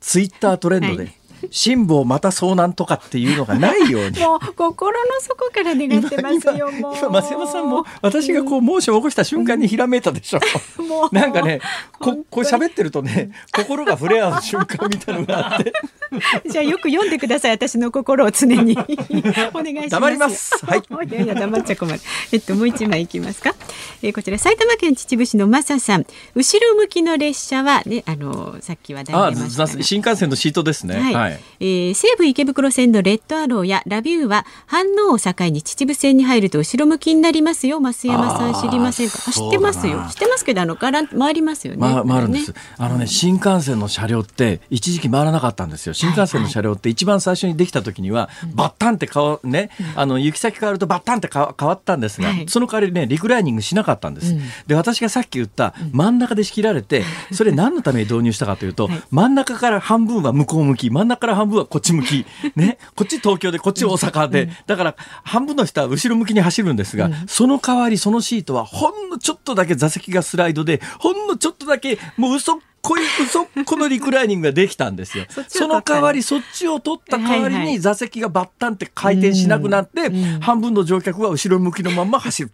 [0.00, 1.14] ツイッタートレンドで、はい
[1.50, 4.20] 辛抱また遭難とかっていうのがないように。
[4.24, 10.40] もう心の底から願ってますよ今今増山さんも私がこうモーションを起こした瞬間にひらめいたでしょ、
[10.78, 11.60] うん、なんかね
[11.98, 15.72] ここう喋ってるとね心が触れ合う瞬間みたいなのがあって。
[16.48, 18.76] じゃあよく読んでください私の心を常に。
[19.54, 19.90] お願いします。
[19.90, 20.64] 黙ります。
[20.64, 20.78] はい。
[20.78, 22.00] いやいや黙っちゃ困る。
[22.32, 23.54] えっともう一枚いきますか、
[24.02, 26.06] えー、こちら埼玉県秩父市のマサさん。
[26.34, 30.96] 後ろ向きの列車はねあのさっき話題出ました新幹線のシートですね。
[30.96, 37.80] はい、はいえー、西武池袋線のレッドアローやラビューは反応を境に秩父線に入ると後ろ向きになりますよ。
[37.80, 39.18] 増山さん知りませんか？
[39.32, 40.04] 知ってますよ。
[40.10, 45.94] 知ってますけどあのから回りますよね、ま、回るんです、ね、あのね新幹線の車両って一時期回らなかったんですよ。
[45.94, 75.24] 新幹線の車両って一番最初にできた時には、はいはい、バッタンって変わね、うん、あの行き先変わるとバッタンって変わったんですが、はい、その代わりねリクライニングしなかったんです、うん、で私がさっき言った真ん中で仕切られて、 それ何のために導入したかというと、真ん中から半分は向こう向き真ん中から半分はこっち向き、 ね、こっち東京でこっち大阪で、だから半分の人は後ろ向きに走るんですが、その代わりそのシートはほんのちょっとだけ座席がスライドでほんのちょっとだけもう嘘こういう嘘このリクライニングができたんですよ。
[75.48, 82.50] その代わりそっちを取った代わりに座席がバッタンって回転しなくなって、半分の乗客は後ろ向きのまま走る。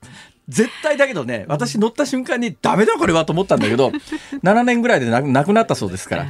[0.48, 3.92] 絶対だけどね、私乗った瞬間にダメだこれはと思ったんだけど、
[4.42, 6.26] 7年ぐらいでなくなったそうですから。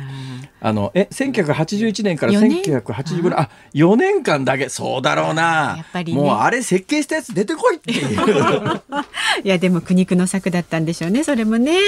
[0.60, 3.40] あのえ1981年から1985年？
[3.40, 4.68] あ4年間だけ。
[4.68, 5.76] そうだろうな。
[5.78, 8.82] やっぱり、ね、もうあれ設計したやつ出てこいっていう。
[9.44, 11.78] いやでも苦肉の策だったんでしょうねそれもね。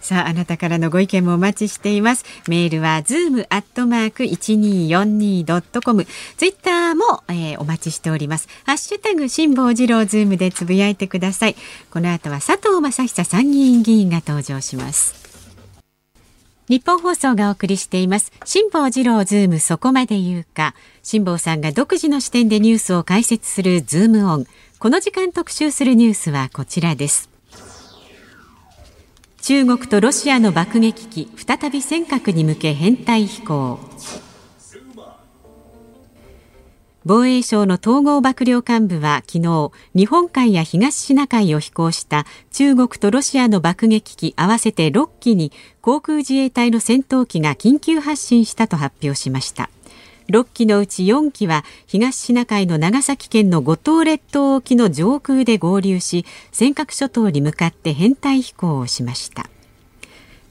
[0.00, 2.24] さああなたからのご意見もお待ちしています。
[2.48, 8.48] メールはズームアットマーク 1242.com ツイッターも、えー、お待ちしております。
[8.64, 11.56] ハッシュタグ辛坊治郎ズームでつぶやいてください。
[11.90, 15.27] この後は佐藤正久参議院議員が登場します
[16.68, 18.30] ニッポン放送がお送りしています。
[18.44, 20.74] 辛坊治郎ズームそこまで言うか。
[21.02, 24.46] 辛坊さんが独自の視点でニュースを解説するズームオン。
[24.78, 27.30] この時間特集するニュースはこちらです。
[29.40, 33.78] 中国とロシアの爆撃機再び尖閣に向け編隊飛行。
[37.08, 49.70] 防衛省の統合幕僚監部は昨日日本海や東シナ海を飛行した中国とロシアの爆撃機合わせて6機に航空自衛隊の戦闘機が緊急発進したと発表しました。
[50.28, 59.48] 6機のうち4機は東シナ海の長崎県の五島列島沖の上空で合流し尖閣諸島に向かって編隊飛行をしました。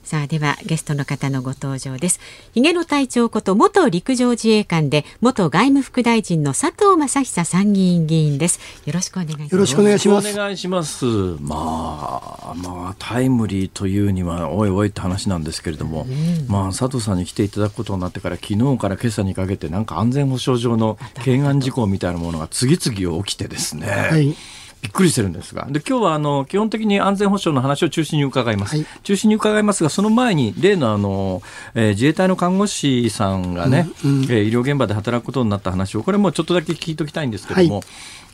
[0.08, 2.22] さあではゲストの方のご登場です。
[2.54, 8.62] ひげの隊長こと元陸上自衛官で元外務副大臣の佐藤正久参議院議員です。
[8.86, 9.52] よろしくお願いします。
[9.52, 10.34] よろしくお願いします。
[10.34, 11.06] お願いします。
[11.41, 24.38] まあまあタイムリーというにはおいおいって話なんですけれども、うん、まあ佐藤さんに来ていただくことになってから昨日から今朝にかけてなんか安全保障上の懸案事項みたいなものが次々起きてですね、はい
[24.82, 31.42] びっくりしてるんですが、で今日はあの基本的に安全保障の話を中心に伺います、はい、中心に伺いますが、その前に例のあの、
[31.74, 37.84] えー、自衛隊の看護師さんがね、うんうん、えー、医療現場で働くことになった話を、これもちょっとだけ聞いておきたいんですけども、はい、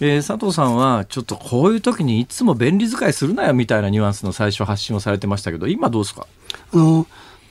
[0.02, 6.28] えー、佐藤さんはちょっとこういう時にいつも便利使いするなよみたいなニュアンスの最初発信をされてましたけど、今どうですか？
[6.74, 7.08] あの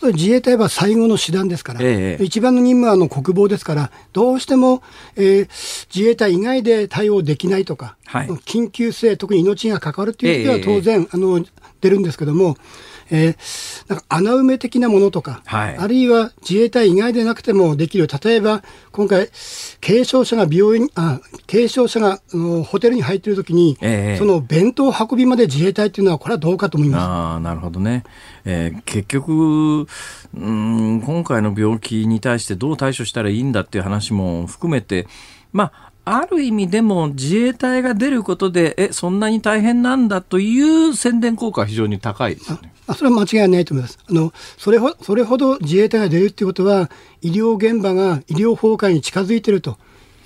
[0.08, 4.82] 自衛隊は最後の手段ですから、ええ、一番の任務はあの国防ですから、どうしても、
[5.16, 5.48] えー、
[5.94, 11.44] 自衛隊以外で対応できないとか、はい、緊急性、特に命が関わるという時は当然、え、あの
[11.80, 12.56] 出るんですけども、
[13.12, 19.28] えー、なんか穴埋め的なものとか、はい、あるいは自衛隊以外でなくてもできる、例えば今回、
[19.80, 27.02] 軽症者が病院、あ軽症者があのホテルに入っているときに、えー、その弁当運びまで自衛隊というのは、これはどうかと思います。
[27.04, 28.04] あなるほどね、
[28.46, 29.86] えー、結局
[30.34, 35.06] うん、今回の病気に対してどう対処したらいいんだっていう話も含めて、
[35.52, 42.72] まあ、ある意味でも自衛隊が出ることで、え、そんなに大変なんだという宣伝効果は非常に高いですよね。
[42.88, 43.98] あそれは間違いないと思います。
[44.08, 49.78] あの、それほそれほど自衛隊が出るっていうことは、医療現場が医療崩壊に近づいていると。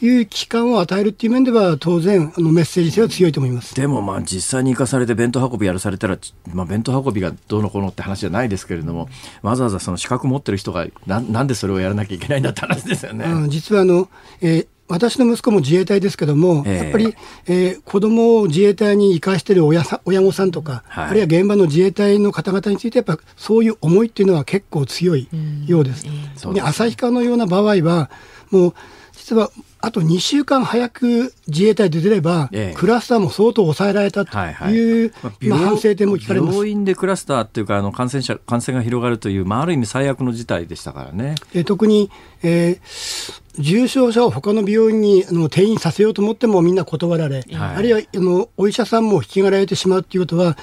[0.02, 6.18] いう期間を与えるっていう面では当然あのメッセージ性は強いと思いますでもまあ実際に生かされて弁当運びやらされたら、
[6.52, 9.08] まあ、弁当運びがどうのこうのって話じゃないですけれども
[9.40, 13.24] わざわざその資格持ってる人がななんでそれをやらなきゃいけないんだって話ですよね。
[13.24, 14.10] うん、実はあの、
[14.42, 17.14] えー私の息子も自衛隊ですけども、えー、やっぱり、
[17.46, 25.28] えー、子供を自衛隊に生かしている親さ親御さんとか、はい、あるいは現場の自衛隊の方々について、やっぱそういう思いっていうのは結構強い
[25.66, 26.06] ようです。
[26.46, 28.10] うん、旭川のような場合は、
[28.50, 28.74] もう
[29.12, 29.50] 実は
[29.86, 35.48] あと2週間早く自衛隊で出れば、ええ、クラスターも相当抑えられたという、はいはい。
[35.48, 36.56] まあ、反省点も聞かれます。
[36.56, 41.36] 病院でクラスターっていうかあの感染者感染が広がるという、まあ、ある意味最悪の事態でしたからね。
[41.54, 42.10] え特に、
[42.42, 50.58] えー、重症者を他の病院にあの転院させようと思ってもみんな断られ、はい、あるいはあのお医者さんも引きがられてしまうということは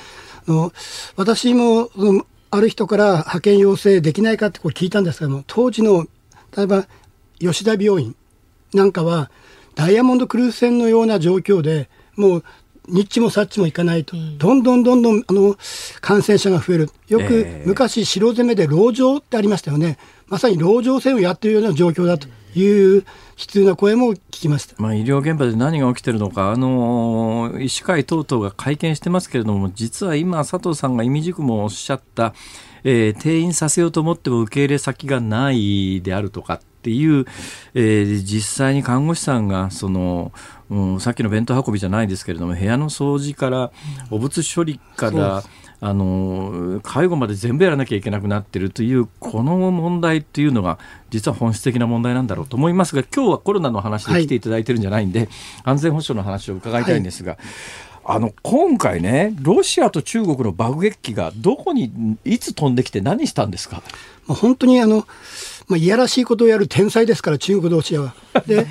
[0.45, 0.73] あの
[1.15, 1.89] 私も
[2.51, 6.07] ある人から派遣要請できないかってこう聞いたんですけども当時の
[6.57, 6.87] 例えば
[7.39, 8.17] 吉田病院
[8.73, 9.31] なんかは
[9.75, 12.43] ダイヤモンドクルーズ船のような状況でもう
[12.87, 15.55] ニッチもサッチもいかないと、うん、どんどんどんどんあの
[16.01, 22.27] 感染者が増える、よく昔、城攻めで籠城ってありましたよね、まさに籠城戦をやっているような状況だと
[22.59, 23.05] いう悲
[23.37, 32.33] 痛な声も聞きました、まあ、医療現場で何が起きてるのか、あの医師会等々が会見してますけれども、実は今、佐藤さんが意味軸もおっしゃった、
[32.83, 37.25] えー、転院させようと思っても受け入れ先がないであるとかっていう、
[37.75, 40.33] えー、実際に看護師さんがその、
[40.69, 43.71] うん、さっきの弁当運びじゃないですけれども部屋の掃除から
[44.11, 45.43] 汚物処理から、
[45.79, 50.77] あの介護まで全部やらなきゃいけなくなっているというこの問題っていうのが
[51.09, 55.29] 実は本質的な問題なんだろうと思いますが今日はコロナの話で来ていただいてるんじゃないんで、はい、
[55.63, 57.33] 安全保障の話を伺いたいんですが。
[57.33, 57.41] はい。
[58.05, 63.81] あの今回ね、ロシアと中国の爆撃機がどこにいつ飛んできて何したんですか？
[64.27, 65.07] 本当にあの、
[65.67, 68.15] まあ、いやらしいことをやる天才ですから、中国、ロシアは。
[68.45, 68.67] で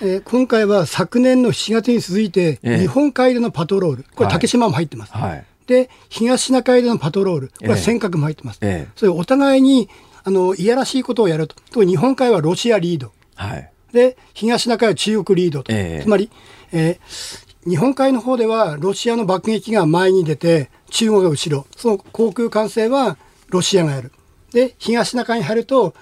[0.00, 5.12] えー、今回は昨年の7月に続いて、日本海でのパトロール、これ、竹島も入ってます。
[5.12, 8.58] はいはい、で、東シナ海でのパトロール、これは尖閣も入ってます。
[8.60, 9.88] えー、それお互いに
[10.24, 11.56] あのいやらしいことをやると。
[11.70, 13.12] と日本海はロシアリード。
[13.36, 15.72] はい、で、東シナ海は中国リードと。
[15.72, 16.30] えー、つまり、
[16.72, 21.66] えー、日本海の方ではロシアの爆撃が前に出て、中国が後ろ。
[21.76, 23.16] その航空管制は
[23.48, 24.12] ロシアがやる。
[24.52, 25.94] で、東シナ海に入ると、の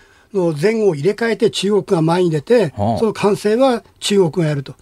[0.60, 4.74] 前後を入れ替えて中国が前に出て、はあ、その完成は中国がやると。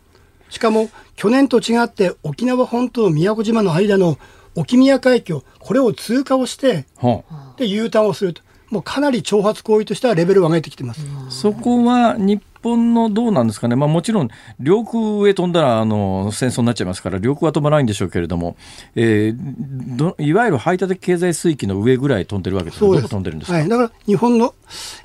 [0.48, 4.18] しかも、去年と違って沖縄本島宮古島の間の
[4.54, 8.42] 沖宮海峡、これを通過をして、はあ、で、U ターンをすると。
[8.70, 11.06] もうかなり挑発行為としてはレベルを上げてきてます。
[11.28, 14.28] そこは日本のどうなんですかね、まあ、もちろん
[14.60, 18.56] 領空へ飛んだらあの戦争になっちゃいますから、領空は飛ばないんでしょうけれども、
[18.94, 23.08] えー、どいわゆる排他的経済水域の上ぐらい飛んでるわけですそうです。
[23.08, 24.54] 飛んでるんですはい、だから日本の、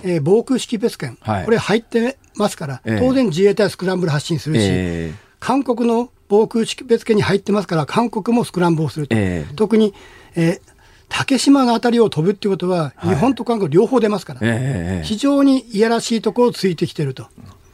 [0.04, 9.16] えー、防空識別圏、はい、これ入ってますから、えー、当然自衛隊はスクランブル発進するし、えー、韓国の防空識別圏に入ってますから、韓国もスクランブルをすると。
[9.18, 9.94] えー、特に、
[10.36, 10.77] えー
[11.10, 17.28] 竹島のあたりを飛ぶっていうことは、日本と韓国両方出ますから、はい、非常にいやらしいところをついてきてると。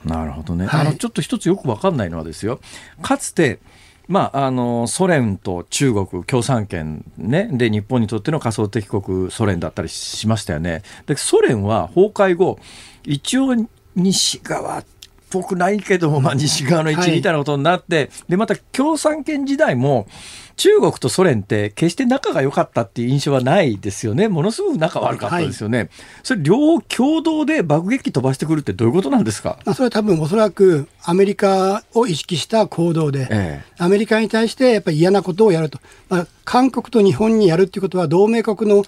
[0.06, 2.60] なるほどね、はい、あのちょっと一つよく分かんないのはですよ。
[3.02, 3.60] かつて
[4.08, 10.84] まあ、あのソ連と中国共産圏、ね、で日本にとっての仮想敵国ソ連だったりしましたよね。
[11.06, 12.60] でソ連は崩壊後
[13.06, 13.56] 一応
[13.96, 14.86] 西側っ
[15.34, 20.08] ぽくないけども、まあ、西側の一員みたいなことになって、はい、でまた共産圏時代も
[20.56, 24.28] 中国とソ連って決して仲が良かったっていう印象はないですよね。
[24.28, 25.78] ものすごく仲悪かったですよね。
[25.80, 25.90] はい、
[26.22, 29.58] それ両共同で爆撃機飛ばしてくるってどういうことなんですか？
[29.66, 35.80] まあそれは多分おそらくアメリカを意識した行動で、ええ、アメリカに対してやっぱり嫌なことをやると。
[36.10, 38.84] まあ、韓国と日本にやるっていうことは同盟国の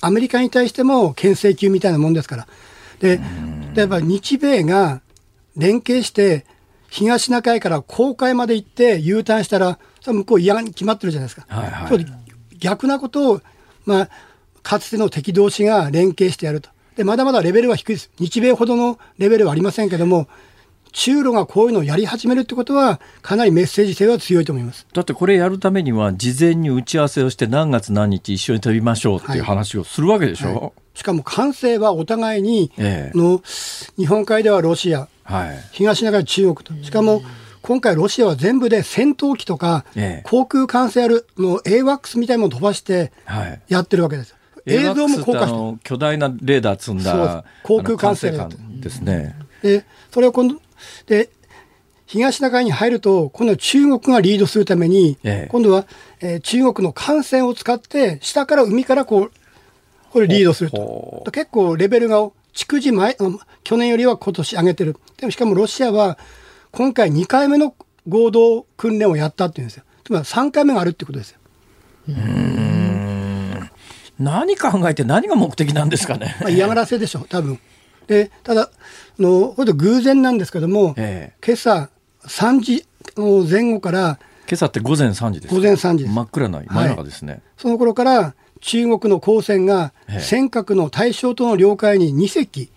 [0.00, 2.46] アメリカに対しても牽制球みたいなもんですから。
[3.00, 3.20] で、
[3.74, 5.02] 例えば日米が
[5.56, 6.46] 連携して
[6.88, 11.46] 東シナ海から公海まで行って U ターンしたら、向こう嫌に決まってるじゃないですか。
[11.48, 12.06] はいはい、
[12.58, 13.40] 逆なことを、
[13.86, 14.08] まあ、
[14.62, 16.68] かつての敵同士が連携してやると。
[16.96, 18.10] で、まだまだレベルは低いです。
[18.18, 20.28] 日米ほどのレベルはありませんけども、
[20.92, 30.48] 中ロがこういうのをやり始めるってことは、かなりメッセージ性は強いと思いますだってこれやるためには、事前に打ち合わせをして、何月何日一緒に飛びましょうっていう話をするわけでしょ？
[30.48, 33.40] はいはい、しかも管制はお互いに、ええ、の
[33.96, 37.22] 日本海ではロシア、はい、東シナ海中国と、しかも
[37.62, 39.84] 今回、ロシアは全部で戦闘機とか、
[40.24, 43.12] 航空管制あるの AWACS みたいなのを飛ばして
[43.68, 44.34] やってるわけです。
[44.66, 48.32] 映像も公開して巨大なレーダー積んだ航空管制
[48.80, 49.36] ですね。
[49.62, 50.60] で、それを今度、
[51.06, 51.30] で、
[52.06, 55.86] 東シナ海に入ると、今度は中国がリードするために、ええ、今度は、
[56.20, 59.32] えー、中国の艦船を使って、下から海からこう、
[60.10, 61.24] これリードすると。
[61.32, 63.16] 結構レベルが、逐次前、
[63.64, 64.96] 去年よりは今年上げてる。
[65.16, 66.18] でもしかもロシアは、
[66.70, 67.74] 今回2回目の
[68.08, 69.84] 合同訓練をやったっていうんですよ。
[70.04, 71.38] つまり3回目があるってことですよ。
[72.08, 73.70] うん
[74.18, 76.36] 何考えて何が目的なんですかね。
[76.40, 77.58] まあ、嫌がらせでしょう、多分。
[78.06, 78.70] で、ただ、
[79.18, 81.90] の、これ偶然なんですけども、ええ、今朝
[82.24, 82.86] 3時
[83.50, 92.70] 前後から、今朝って午前3時です午前3時真っ暗な真中ですね、はい、その頃から中国の公船が尖閣の対象との領海に2隻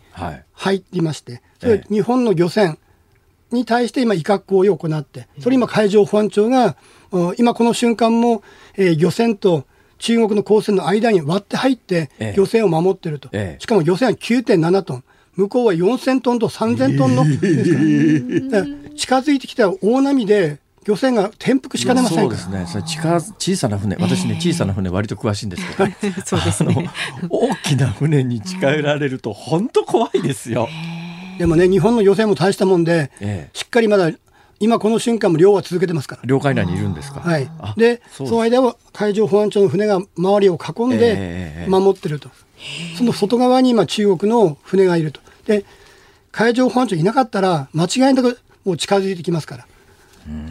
[0.54, 2.78] 入りまして、それ日本の漁船
[3.52, 6.76] に対して今威嚇行為を行って、それ今海上保安庁が、
[7.38, 8.44] 今この瞬間も、
[8.76, 9.66] えー、漁船と
[10.00, 13.30] 中国の公船の間に割って入って漁船を守ってると。
[13.60, 15.04] しかも漁船は9.7トン。
[15.36, 17.26] 向こうは4000トンと3000トンの、
[18.96, 22.66] 近づいてきた大波で漁船が転覆しかねませんそうですね。
[22.68, 25.92] それ近小さな船、私ね小さな船割と詳しいんですけど、
[26.24, 26.90] そうですね。
[27.30, 30.70] 大きな船に近寄られると本当怖いですよ。
[31.40, 34.12] でもね、日本の漁船も大したもんで、ええ、しっかりまだ、
[34.60, 36.22] 今この瞬間も漁は続けてますから。
[36.24, 37.20] 領海内にいるんですか？
[37.20, 37.50] はい。
[37.78, 42.30] で、その間は海上保安庁の船が周りを囲んで守ってると。
[42.98, 45.20] その外側に今中国の船がいると。
[45.46, 45.66] で、
[46.32, 49.68] 海上保安庁いなかったら、間違いなくもう近づいてきますから。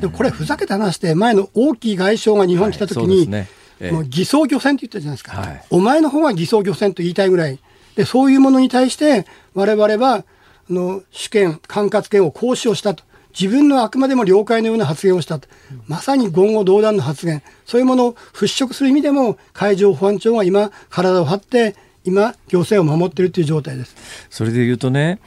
[0.01, 3.49] でこれふざけた話で、前の大きい外相が日本に来た時に、はいね
[3.81, 7.59] えもう偽装漁船って言ったじゃないですか、はい、お前の方が偽装漁船と言いたいぐらい、
[7.97, 10.25] でそういうものに対して、われわれは
[10.71, 13.05] の主権、管轄権を行使をしたと。
[13.39, 15.49] 自分のあくまでも了解のような発言をしたと。
[15.89, 17.43] まさに言語道断の発言。
[17.67, 23.97] そういうものを払拭する意味でも、海上保安庁は今、体を張って、今、行政を守っているという状態です。
[24.31, 25.19] それで言うとね、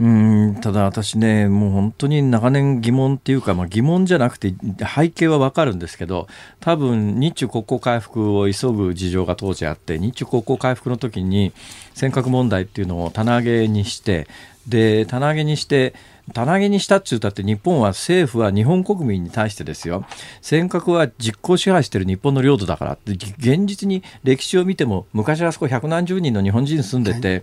[0.00, 4.54] うんただ私ね、もう本当に長年疑問っていうか、まあ、疑問じゃなくて
[4.96, 6.26] 背景は分かるんですけど
[6.60, 11.52] 多分日中国交回復を急ぐ事情が当時あって日中国交回復の時に
[11.94, 14.26] 尖閣問題っていうのを棚上げにして
[14.66, 15.94] で棚上げにして
[16.32, 20.04] 棚上げにしたって言ったって日本は政府は日本国民に対してですよ
[20.40, 27.42] 尖閣は実効支配している日本の領土だからって現実に歴史を見ても昔はそこ百何十人の日本人住んでて、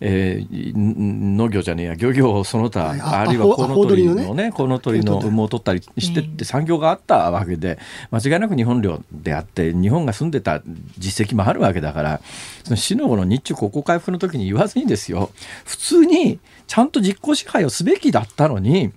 [0.00, 7.78] えー、農業じゃねえや漁業その他、はい、あるいはコウノトリのねコウノトリの羽を取ったりしてって産業があったわけで
[8.10, 10.62] 間違いなく日本領であって日本が住んでた
[10.98, 12.20] 実績もあるわけだから
[12.64, 15.30] その死の後の日中国交回復の時に言わずにですよ。
[15.64, 18.92] 普通にちゃんと実効支配をすべきだったのに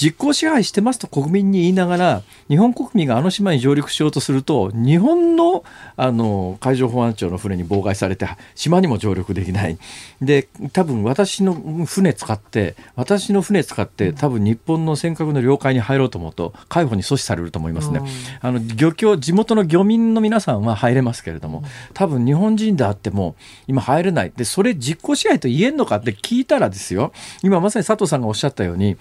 [0.00, 5.62] 実効支配してますと国民に言いながら日本国民があの島に上陸しようとすると日本の
[5.96, 9.76] あの海上保安庁の船に妨害されて島にも上陸できない。
[10.22, 11.52] で多分私の
[11.84, 18.00] 船使って私の船使って多分日本の尖閣の領海に入ろうと思うと海保に阻止されると思いますね。
[18.40, 23.36] あの漁協地元の漁民の皆さんは入れますけれども多分日本人であっても
[23.66, 24.32] 今入れない。
[24.34, 27.12] でそれ実効支配と言えんのかって聞いたらですよ。
[27.42, 28.96] 今まさに佐藤さんがおっしゃったように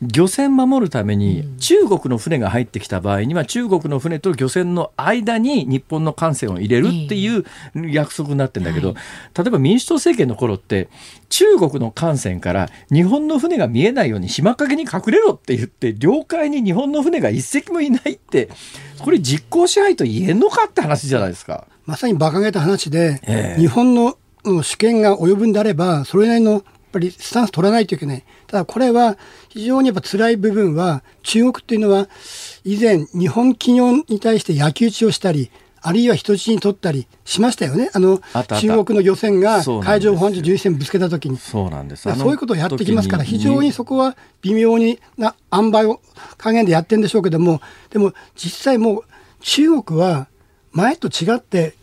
[0.00, 7.44] 漁船守るために中国の船が入ってきた場合には中国の船と漁船の間に日本の艦船を入れるっていう
[7.90, 8.94] 約束になってるんだけど、
[9.36, 10.88] 例えば民主党政権の頃って
[11.28, 18.48] 中国の艦船から日本の船が見えないように島陰に隠れろって言って領海に日本の船が一隻もいないって
[19.00, 21.66] これ実効支配と言えんのかって話じゃないですか。
[21.86, 24.16] まさに馬鹿げた話で、えー、日本の
[24.62, 26.64] 主権が及ぶんであればそれなりの
[26.94, 28.24] ぱりスタンス取らないといけない。
[28.46, 29.18] ただこれは
[29.48, 32.08] 非常にやっぱ辛い部分は中国っていうのは
[32.64, 35.50] 以前日本企業に対して焼き討ちをしたり
[35.86, 37.90] あるいは人質に取ったりしましたよね。
[37.92, 41.36] あの中国の漁船が海上保安庁巡視船ぶつけたときに。
[41.36, 42.10] そうなんです。
[42.14, 46.00] そういうことをやってきますから、非常にそこは微妙にな塩梅を
[46.38, 49.04] 加減でやってるんでしょうけども、でも実際もう
[49.40, 50.28] 中国は
[50.72, 51.74] 前と違って、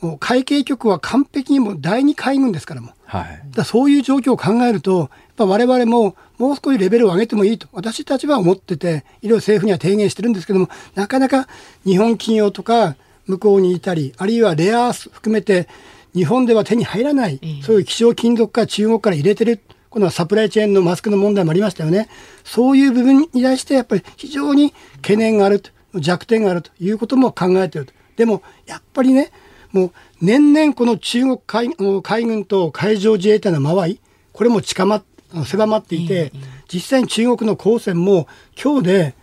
[0.00, 2.94] もう海警局は完璧にも第二海軍ですからも。
[3.10, 11.48] はい、だそういう状況を考えると、やっぱ我々ももう少しレベルを上げてもいいと、私たちは思ってて、いろいろ政府には提言してるんですけども、なかなか
[11.84, 12.94] 日本企業とか
[13.26, 15.66] 向こうにいたり、あるいはレアアース含めて、
[16.14, 19.60] 日本では手に入らない、そういう希少金属から中国から入れてる。
[19.88, 22.08] このサプライチェーンのマスクの問題もありましたよね。
[22.44, 27.92] そういう部分に対してやっぱり非常に懸念があると、弱点があるということも考えていると。
[28.14, 29.32] でも、やっぱりね、
[29.72, 34.00] もう年々この中国海海軍と海上自衛隊の間合い、
[34.32, 35.02] これも近ま
[35.44, 36.32] 狭まっていて、
[36.72, 38.28] 実際に中国の航船も
[38.62, 39.14] 今日で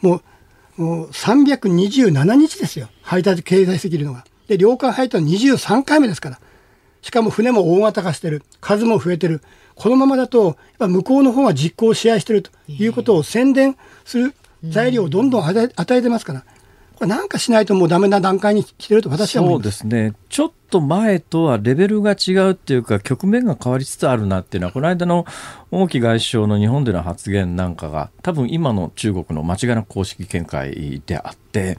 [0.00, 0.22] もう
[0.80, 2.88] もう327日ですよ。
[3.02, 4.24] 排他経済できるのが。
[4.48, 6.40] で、領海配達は23回目ですから。
[7.02, 8.42] しかも船も大型化してる。
[8.62, 9.42] 数も増えてる。
[9.74, 13.76] このままだと、やっぱ向こうの方が実行支配してるということを宣伝
[14.06, 14.34] する
[14.64, 16.44] 材料をどんどん与えてますから。
[17.06, 20.14] なんかしないともうダメな段階に来てると私は思いますそうですね。
[20.28, 25.26] ちょっと前とはレベルが違うっていうか局面が変わりつつあるなっていうのはこの間の
[25.70, 31.76] 王毅外相の日本での発言なんかが多分今の中国の間違いなく公式見解であって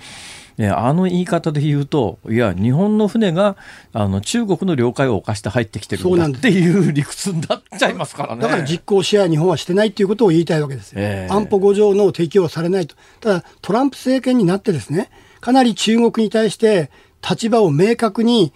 [0.69, 3.55] あの言い方で言うと、いや、日本の船が
[3.93, 8.43] あの中国の領海を犯して入ってきてるんだっていう理屈になっちゃいますからね。
[8.43, 10.99] だから実行支配日本はしてないっていうことを言いたいわけですよ。
[11.01, 12.95] えー、安保5条の適用されないと。
[13.21, 16.91] ただ、トランプ政権になってですね、かなり中国に対して
[17.27, 18.53] 立場を明確に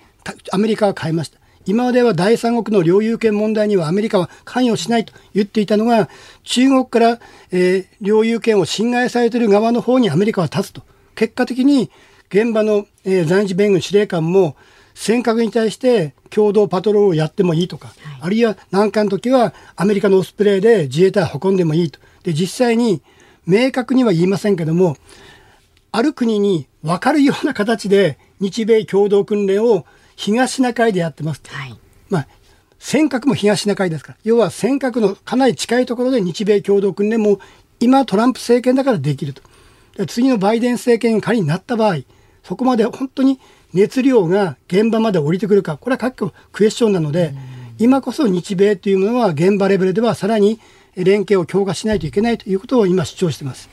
[0.52, 1.40] アメリカは変えました。
[1.66, 6.10] 今までは第三国の領有権問題にはアメリカは関与しないと言っていたのが、
[6.44, 7.20] 中国から、
[7.52, 10.84] えー、領有権を侵害されている側の方にアメリカは立つと。
[11.16, 11.90] 結果的に
[12.30, 14.56] 現場の、えー、在日米軍司令官も
[14.94, 22.00] 尖閣に対して共同パトロールをやってもいいとか、はい、あるいは南下の時はアメリカのオスプレイで自衛隊を運んでもいいと。
[22.24, 23.02] で、実際に
[23.48, 24.98] 明確には言いませんけども、
[25.92, 29.86] ある国に分かるような形で日米共同訓練を
[30.16, 31.42] 東シナ海でやってます。
[31.48, 31.78] はい、
[32.10, 32.28] まあ
[32.80, 34.18] 尖閣も東シナ海ですから。
[34.24, 37.40] 要は尖閣のかなり近いところで日米共同訓練も
[37.80, 39.42] 今トランプ政権だからできると。
[40.08, 42.00] 次のバイデン政権仮になった場合、
[42.44, 43.40] そこまで本当に
[43.74, 47.34] 熱量が現場まで降りてくるか、これは各国クエスチョンなので、
[47.80, 50.60] 今こそ日米というものは現場レベルではさらに
[50.96, 53.70] 連携を強化しないといけないということを今主張しています。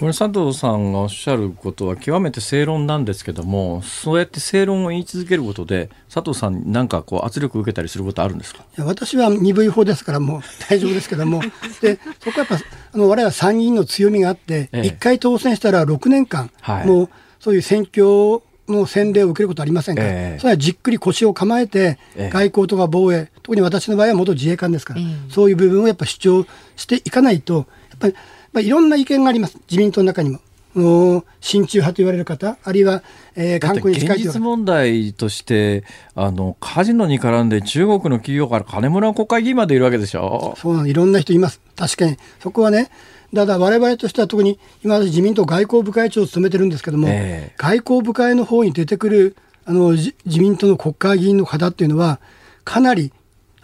[0.00, 8.64] これ佐藤さんがおっしゃることは極めて正論なんですけどもそうやって正論を言い続けることで佐藤さんなんかこう圧力を受けたりすることあるんですか？
[8.78, 10.40] 私は鈍い方ですからもう
[10.70, 11.42] 大丈夫ですけども。
[11.82, 26.46] でそこはやっぱあの我々は参議院の強みがあって、ええ、1回当選したら6年間、はい、もうそういう選挙の洗礼を受けることありませんから、えそれはじっくり腰を構えて、外交とか防衛、特に私の場合は元自衛官ですから、そういう部分をやっぱ主張
[26.76, 27.60] していかないと、や
[27.96, 28.14] っぱり
[28.52, 30.40] まあ、いろんな意見があります、自民党の中にも。
[31.40, 33.02] 親中派と言われる方、あるいは、
[33.34, 35.82] えー、韓国に近い現実問題として、
[36.14, 40.54] あのカジノに絡んで中国の企業から金もらう国会議員までいるわけでしょ？
[40.56, 42.88] そうなの、いろんな人います、確かに、そこはね、
[43.32, 52.20] だから我々としては特に今、私、自民党外交部会長を務めてるんですけども、えー、外交部会の方に出てくるあの自民党の国会議員の方っていうのは、
[52.62, 53.12] かなり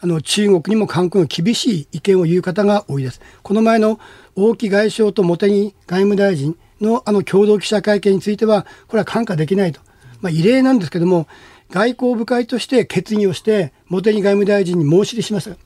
[0.00, 3.20] あの中国にも韓国の厳しい意見を言う方が多いです。
[3.44, 4.00] この前の
[4.36, 9.80] 王毅外相と茂木外務大臣のあの共同記者会見については、これは看過できないと。
[10.20, 11.26] まあ、異例なんですけども、
[11.70, 15.56] 外交部会として決議をして、茂木外務大臣に申し入れしました。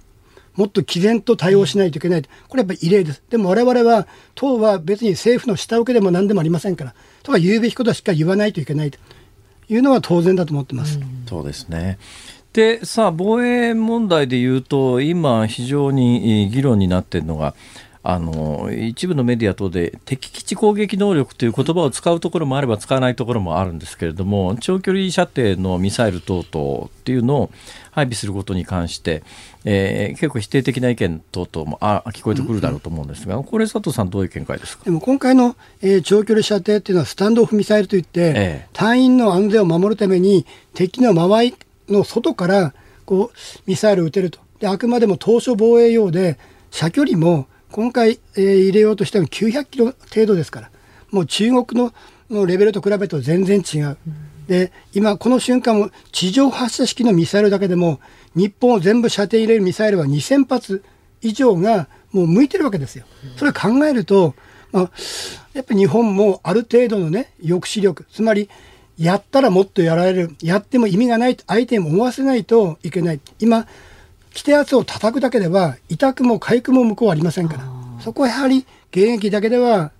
[0.54, 2.22] もっと毅然と対応しないといけない。
[2.22, 3.22] これやっぱり異例です。
[3.28, 6.94] でも我々は、党は別に政府の下請けでも何でもありませんから、
[7.24, 8.98] とは言うべきことはしっかり言わないといけないと
[9.68, 11.00] いうのは当然だと思ってます。
[11.28, 11.98] そうですね。
[12.52, 17.54] でさあ防衛問題でいうと今非常に議論になっているのが
[18.02, 27.50] あの一部のメディア等で敵基地攻撃能力という言葉を使うところもあれば使わないところもあるんですけれども長距離射程のミサイル等々っていうのを
[27.90, 29.22] 配備することに関して、
[29.66, 34.84] えー、結構否定的な意見等々もあ聞こえてくるだろうと思うんですが、これ佐藤さんどういう見解ですか？
[34.84, 41.54] でも今回の、えー、長距離射程っていうのはスタンドオフミサイルといって、ええ、隊員の安全を守るために敵の周り
[41.88, 42.72] の外から
[43.04, 43.36] こう
[43.66, 44.38] ミサイルを撃てると。
[44.58, 46.38] であくまでも当初防衛用で
[46.70, 50.70] 射距離も今回、えー、入れようとしても900キロ程度ですから、
[51.10, 51.92] もう中国の
[52.30, 53.98] のレベルと比べると全然違う。
[54.46, 58.00] で、今この瞬間も地上発射式のミサイルだけでも、
[58.34, 60.84] 日本を全部射程入れるミサイルは2000発
[61.20, 63.04] 以上がもう向いてるわけですよ。
[63.36, 64.34] それ考えると、
[64.72, 64.90] まあ、
[65.52, 68.48] やっぱり日本もある程度のね、抑止力、つまり、
[68.98, 73.20] やったらもっとやられる、やっても意味がないと相手に思わせないといけない。
[73.38, 73.66] 今、
[74.30, 77.64] 規定圧を叩くだけでは痛くも痒くも向こうはありませんから
[78.00, 79.92] そこはやはり現役だけでは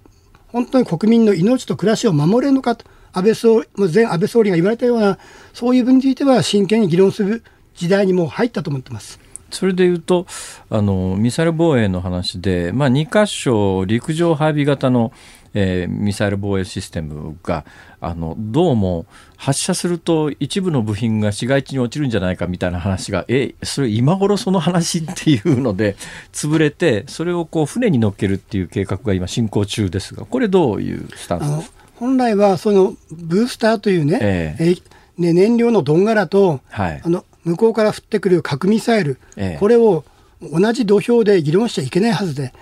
[0.48, 5.18] 本当に国民の命と暮らしを守れるのかと安倍総前安倍総理が言われたような
[5.52, 7.42] そういう分については真剣に議論する
[7.74, 9.18] 時代にも入ったと思ってます。
[9.50, 10.26] それでいうと
[10.68, 15.12] あのミサイル防衛の話で、まあ、2箇所陸上配備型の
[15.54, 17.64] えー、ミサイル防衛システムが
[18.00, 25.96] あのどうも発射すると一部の部品が市街地に落ちるんじゃないかみたいな話がえそれ今頃その話っていうので
[26.32, 31.76] 潰れてそれをこう船に乗っけるっていう計画が今進行中ですがこれどういうスタンスですか？
[31.96, 34.82] 本来はそのブースターというね,、えー、
[35.18, 40.04] えね燃料のどんがらと、はい、あの向こうから降ってくる核ミサイル、えー、これを
[40.40, 42.54] 同じ土俵で議論しちゃいけないはずで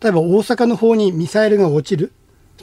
[0.00, 2.12] 例えば大阪の方にミサイルが落ちる、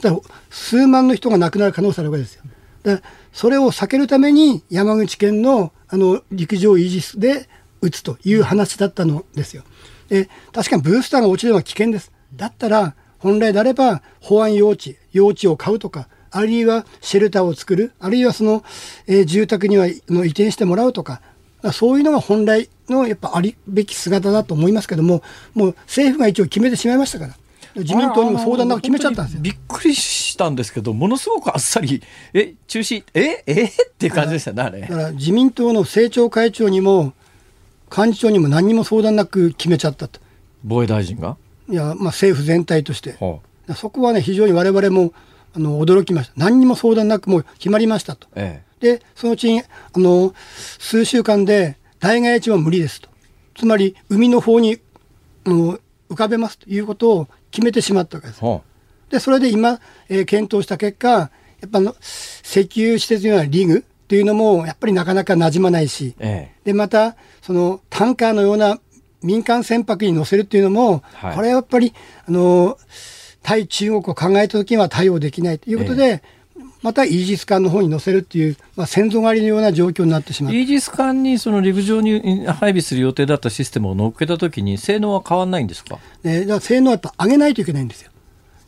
[0.00, 0.18] たら
[0.50, 2.42] 数万の人が亡くなる可能性あるわけですよ。
[2.82, 7.48] でそれを避けるために山口県のあの陸上イージスで
[7.80, 9.62] 撃つという話だったのですよ。
[10.08, 12.12] で確かにブースターが落ちるのは危険です。
[12.34, 18.62] だったら本来であれば保安用地、用地を買うとか、あるいはシェルターを作る、あるいはその、
[19.06, 21.22] えー、住宅にはの移転してもらうとか、
[21.72, 25.22] そういうのが本来のやっぱありべき姿だと思いますけども、
[25.54, 27.36] もう政府が一応決めてしまいましたから。
[27.76, 29.42] 自民党にも相談なんか決めちゃったんですよ。
[29.42, 32.02] びっくりしたんですけど、ものすごくあっさり、
[32.32, 34.80] え、中止、え、えっていう感じでしたね、あれ。
[34.80, 37.12] だから自民党の政調会長にも、
[37.94, 40.20] 幹事長にも何にも相談なく決めちゃったと。
[40.64, 41.36] 防衛大臣が？
[41.68, 43.16] いや、まあ政府全体として。
[43.20, 45.12] はあ、そこはね、非常に我々も
[45.54, 46.32] あの驚きました。
[46.36, 48.26] 何にも相談なくもう決まりましたと。
[48.34, 50.34] ええ、で、そのうちに、あの、
[50.78, 53.08] 数週間で、大外地は無理ですと。
[53.56, 54.78] つまり、海の方に、
[55.44, 55.78] あの、
[56.10, 58.44] 浮かべますということを決めてしまったわけです。
[58.44, 58.60] はあ、
[59.10, 61.30] で、それで今、えー、検討した結果、や
[61.66, 68.78] っぱの石油施設のようなリグっていうのも、やっぱりなかなか馴染まないし、ええ、で、また、そのタンカーのような
[69.22, 71.94] 民間船舶に乗せるっていうのも、はい、これはやっぱり、
[72.26, 72.78] あの、
[73.42, 76.22] 対中国を考えたときには対応できないということで、え
[76.86, 88.12] またイージス艦の方に乗せるっていう、まあ、先祖狩りのような状況になってしまうイージス艦にその陸上に配備する予定だったシステムを乗っけたときに、性能は変わらないんですか、ね、だから性能はやっぱ上げないといけないんですよ。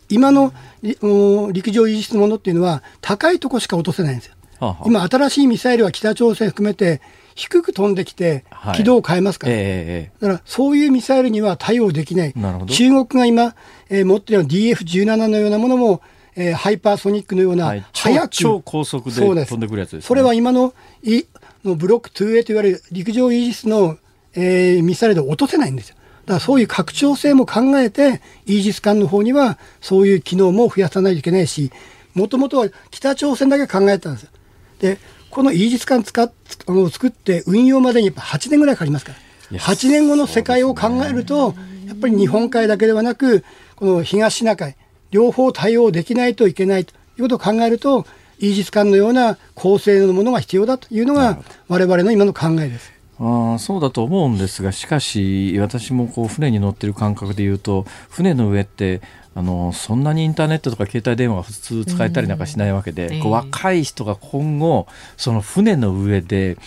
[0.08, 0.52] 今の
[0.82, 4.34] 陸上イージスものっていうのは、高いとこしか落とせないんですよ。
[4.58, 7.00] はあ、今、新しいミサイルは北朝鮮含めて、
[7.36, 8.44] 低く飛んできて、
[8.74, 13.54] 軌道を変えますから、はいえー、だからそういうミサイルには対応できない、中国が今、
[13.90, 16.02] えー、持っている DF17 のようなものも、
[16.40, 20.72] えー、ハイパーソニックのような、速く超高速で飛んでくるやつです、ね、それは今の
[21.02, 21.24] い
[21.64, 23.98] のブロック 2A といわれる陸上イージスの、
[24.34, 25.96] えー、ミサイルで落とせないんですよ。
[26.26, 31.72] だからそういう拡張性も考えて、イージス艦の方にはそういう機能も増やさないといけないし、
[32.14, 34.30] もともとは北朝鮮だけ考えてたんですよ。
[34.78, 34.98] で、
[35.30, 36.32] このイージス艦使っ
[36.66, 39.12] あの作って運用までにやっぱ8年ぐらいかかりますか
[39.50, 39.58] ら。
[39.58, 41.56] 8年後の世界を考えると、
[41.88, 44.76] やっぱり日本海だけではなく、この東シナ海、
[45.10, 48.06] 両方対応できないといけないということを考えると、
[48.38, 51.38] イージス艦のような高性能のものが必要だというのが、
[51.68, 52.98] 我々の今の考えです。
[53.20, 59.00] あそうだと思うんですがしかし私もこう船に乗ってる感覚でいうと船の上って
[59.34, 64.86] あのそんなにインターネットとか携帯電話が普通使えたりなんかしないわけで、うん、こう若い人が今後
[65.16, 66.58] その船の上で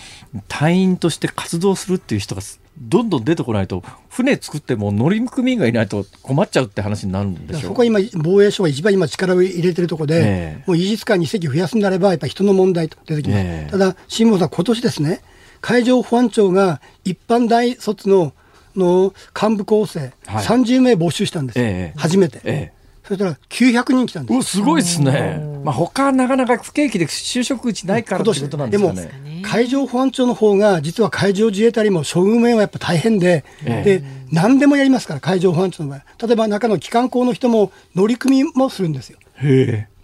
[0.48, 2.42] 隊員として活動するっていう人が
[2.78, 15.22] どんどん出てこないと船作っても乗組員がいないと困っちゃうって話になるんでしょそこは今防衛省が一番今力を入れてるところで、ね、もうイージス艦2隻増やすんであればやっぱり人の問題と出てきます、ね、ただ辛坊さん今年ですね
[15.60, 18.32] 海上保安庁が一般大卒の
[18.74, 22.40] の幹部構成、はい、30名募集したんです、ええ、初めて。
[22.44, 22.81] ええ
[23.12, 23.36] そしたら
[23.82, 24.56] 900人来たんです。
[24.56, 25.38] すごいですね。
[25.64, 29.02] まあ他はなかなか不景気で就職口ないからってことなんですかね。
[29.02, 36.26] でも海上保安庁の方が実は海上自衛隊も処遇面はやっぱ大変で、えで何でもやりますから海上保安庁の場合。
[36.26, 39.18] 例えば中の機関校の人も乗組もするんですよ。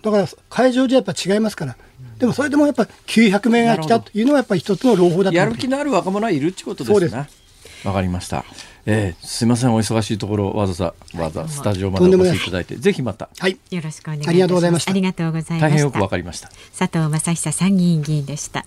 [0.02, 1.76] だから海上自衛隊やっぱ違いますから。
[2.18, 7.28] でもそれでもやっぱ900名が来たというのはやっぱり一つの朗報だとやる気のある若者はいるってことですね。
[7.84, 8.44] わかりました。
[8.86, 13.28] えー、すみませんお忙しいところわざわざわざスタジオまでお越しいただいてぜひまた。
[13.38, 13.58] はい。
[13.70, 14.28] よろしくお願いします。
[14.30, 14.90] ありがとうございました。
[14.90, 15.68] ありがとうございました。
[15.68, 16.48] 大変よくわかりました。
[16.78, 18.64] 佐藤正久参議院議員でした。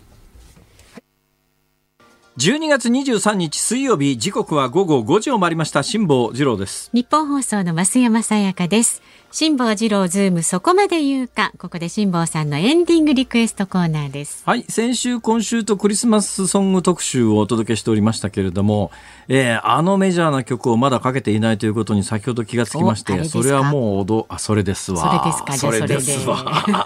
[2.38, 5.84] 12月23日水曜日時刻は午後5時を回りました。
[5.84, 6.90] 辛坊治郎です。
[6.94, 9.02] 日本放送の増山さやかです
[9.34, 11.54] 辛坊治郎ズームそこまで言うか。
[11.58, 14.44] ここで辛坊さんのエンディングリクエストコーナーです。
[14.46, 14.66] はい。
[14.68, 18.92] 先週今週とクリスマスソング特集をお届けしておりましたけれども、
[19.30, 24.98] えー、あのメジャーな曲をまだかけていないということに先ほど気がつきましてそれはもうおどあそれですわ。
[24.98, 25.54] それですか。
[25.54, 26.86] それですわ。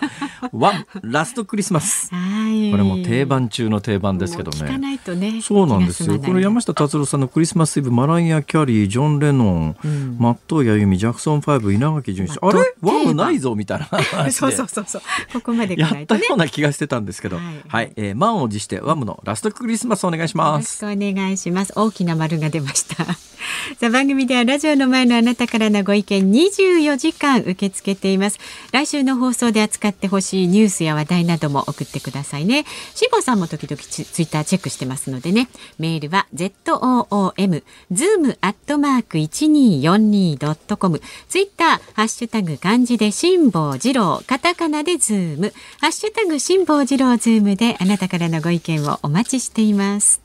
[0.53, 2.69] ワム Last Christmas はい。
[2.69, 4.77] これも定番中の定番ですけどね。
[4.77, 6.19] ねそうなんですよ。
[6.19, 12.59] この山下達郎さんのクリスマスイブマライア・キャリージョン・レノン、うん、松任谷由実ジャクソン5稲垣潤一あれ？
[12.81, 13.87] ワムないぞみたいな
[14.31, 15.01] そうそうそうそう
[15.33, 20.83] ここまで、ね、やったような気がしてたんですけど、はい、はい、えー、満を持してワムのラストクリスマスお願いします。
[20.83, 21.73] よろしくお願いします。
[21.75, 23.05] 大きな丸が出ました。
[23.79, 28.39] さあ番組ではラジオの前のあなたからのご意見24時間受け付けています。
[28.71, 32.65] 来週の放送で扱ってほしいニュースや話題なども送ってくださいね。
[32.93, 35.49] 辛坊さんも時々ツイッターチェックしてますのでね。
[35.79, 41.01] メールは z o o m zoom アットマーク一二四二ドットコム。
[41.29, 50.21] ツイッターハッシュタグ漢字で辛坊治郎カタカナでズームハッシュタグ辛坊治郎ズームであなたからのご意見をお待ちしています。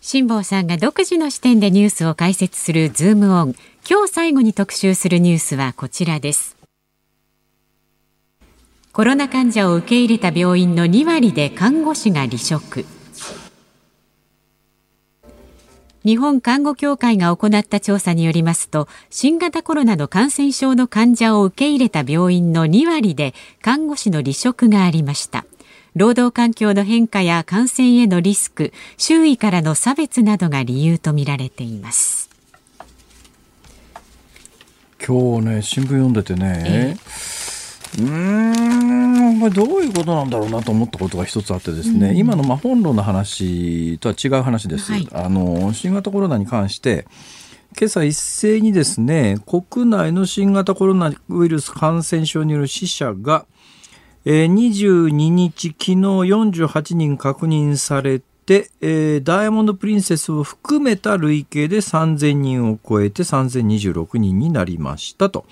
[0.00, 3.54] 辛坊さんが独自の視点でニュースを解説するズームオン。
[3.88, 6.56] 今日最後に特集するニュースはこちらです。
[8.92, 12.86] コロナ患者を受け入れた病院の2割で看護師が離職。
[16.06, 25.44] 日本看護協会が行った調査によりますと新型コロナの感染症の患者を受け入れた病院の2割で看護師の離職がありました。
[25.96, 32.30] 労働環境の変化や感染へのリスク周囲からの差別などが理由とみられています。
[35.04, 37.55] 今日ね新聞読んでてね、えー、
[37.98, 47.06] うんどういうことなんだろうなと思ったことが一つあってですね、うん、今のまあ本論の話とは違う話です、はい、あの新型コロナに関して
[47.78, 53.46] 今朝一斉にですね国内の新型コロナウイルス感染症による死者が
[54.28, 65.44] えー、22日、昨日48人確認されて、えー、ダイヤモンド・プリンセスを含めた累計で3000人を超えて3026人になりましたと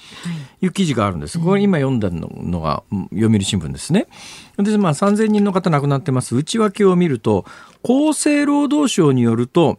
[0.63, 1.41] いう記事があるんです。
[1.41, 4.07] これ今読んだのが読売新聞ですね。
[4.57, 6.37] で、まあ3000人の方亡くなってます。
[6.37, 7.45] 内訳を見ると、
[7.83, 9.79] 厚生労働省によると、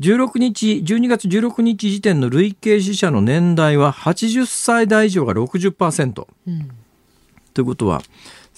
[0.00, 6.26] 16日、12月16日時点の累計死者の年代は80歳代以上が60%。
[6.46, 6.70] うん
[7.54, 8.02] ということは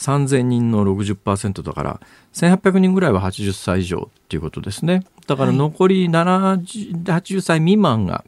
[0.03, 2.01] 3000人の60%だから
[2.33, 5.05] 1800人ぐらいは80歳以上っていうことですね。
[5.27, 8.25] だから残り70 80歳未満が、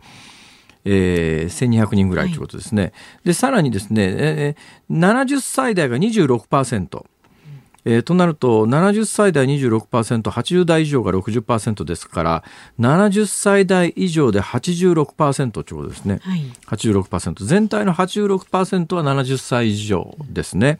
[0.85, 2.93] えー、1200人ぐらいということですね、はい、
[3.25, 7.05] でさらにですね、えー、70歳代が26%。
[7.87, 12.45] えー、となると70歳代 26%80 代以上が60%ですから
[12.81, 20.79] 70歳代以上で86%ということですね、はい、86%全体の86%は70歳以上ですね。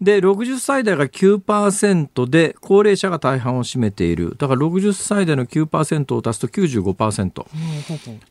[0.00, 4.36] で60歳代が9%で高齢者が大半を占めている。
[4.38, 7.46] だから60歳代の9%を足すと95%、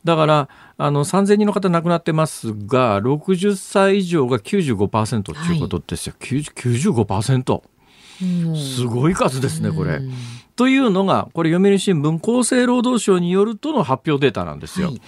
[0.04, 0.48] だから
[0.78, 7.62] あの3000人の方亡くなってますが60歳以上が95%ということですよ、はい、95%。
[8.56, 10.00] すごい数ですね、これ。
[10.56, 14.88] というのが、これ読売新聞厚生労働省によるとの発表データなんですよ。
[14.88, 15.00] はい、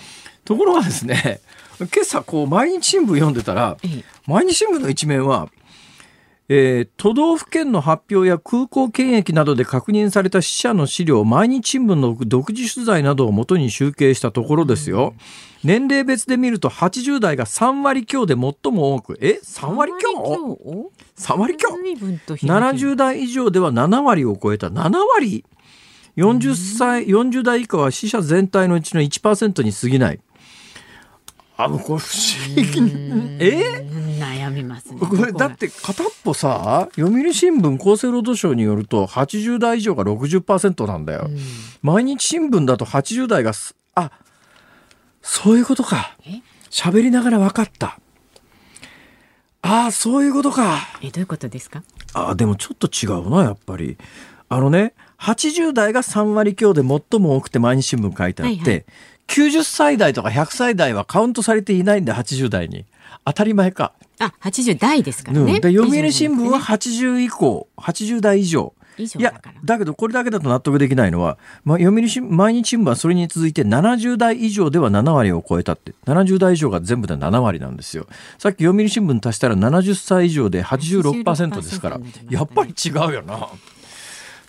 [0.45, 1.41] ところがですね、
[1.81, 3.77] 今朝こう毎日新聞読んでたら、
[4.27, 5.49] 毎日新聞の一面は、
[6.53, 15.15] えー、都道府県の発表や空港検疫などで確認された死者の資料毎日新聞の独自取材などをもとに集計したところですよ、
[15.63, 19.17] うん、年齢別で見ると80代が3割強で最も多く。
[19.21, 20.59] え3割強
[21.17, 24.71] ?3 割強？70代以上では7割を超えた。
[24.71, 25.45] 7割。
[26.17, 30.21] 40歳、40代以下は死者全体のうちの1%に過ぎない。
[31.57, 32.01] あ、これ不思
[32.57, 32.93] 議。
[33.39, 33.90] え？
[34.51, 41.39] みます、ね、これだって片っぽさ読売新聞厚生労働省によると80代以上が60%なんだよ、うん、
[41.83, 43.53] 毎日新聞だと80代が
[43.95, 44.11] あ
[45.23, 46.17] そういうことか。
[46.71, 47.99] 喋りながら分かった。
[49.61, 50.79] ああそういうことか。
[51.03, 51.83] えどういうことですか？
[52.15, 53.99] あでもちょっと違うなやっぱり。
[54.49, 58.85] あのね80代が3割強で最も多くて毎日新聞書いてあって、はいはい、
[59.29, 62.87] 90歳代とか100歳代はカウントされていないんで80代に。
[63.25, 68.73] 当たり前かあ80代ですからね、うん、で読売新聞は80以降80代以上。
[68.99, 75.95] いやだけどこれだけだと納得できないのは、まあ、読売新毎日新聞はそれに続いて70代以上では7割を超えたって。
[76.05, 78.07] 70代以上が全部で7割なんですよ。
[78.39, 83.49] さっき読売新聞足したら70歳以上で86%ですからやっぱり違うよな。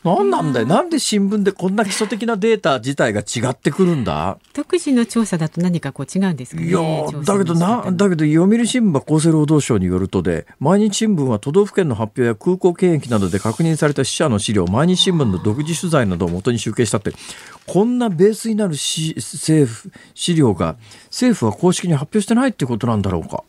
[0.03, 0.65] 何なんだよ。
[0.65, 4.37] なんで新聞でこんな基礎的なデータ自体が違ってくるんだ？
[4.53, 6.79] 独自の調査だと何かこう違うんですか、ね、いや
[7.23, 17.13] だけどな、だけど読売新聞は厚生労働省によるとで、毎日新聞は都道府県の発表や空港検疫などで確認された死者の資料、毎日新聞の独自取材などをもとに集計したって、
[17.67, 23.43] こんなベースになる政府、資料が政府は公式に発表してないってことなんだろうか？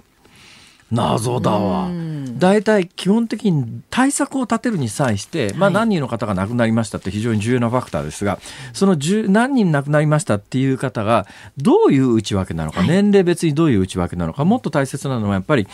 [0.93, 1.91] 謎だわ。
[2.39, 8.39] 大体基本的に対策を立てるに際して、まあ、何人の方が亡くなりましたって非常に重要なファクターですが、
[8.73, 8.97] その
[9.29, 11.27] 何人亡くなりましたっていう方が
[11.57, 15.67] どういう内訳なのか、年齢別にどういう内訳なのか、もっと大切なのはやっぱり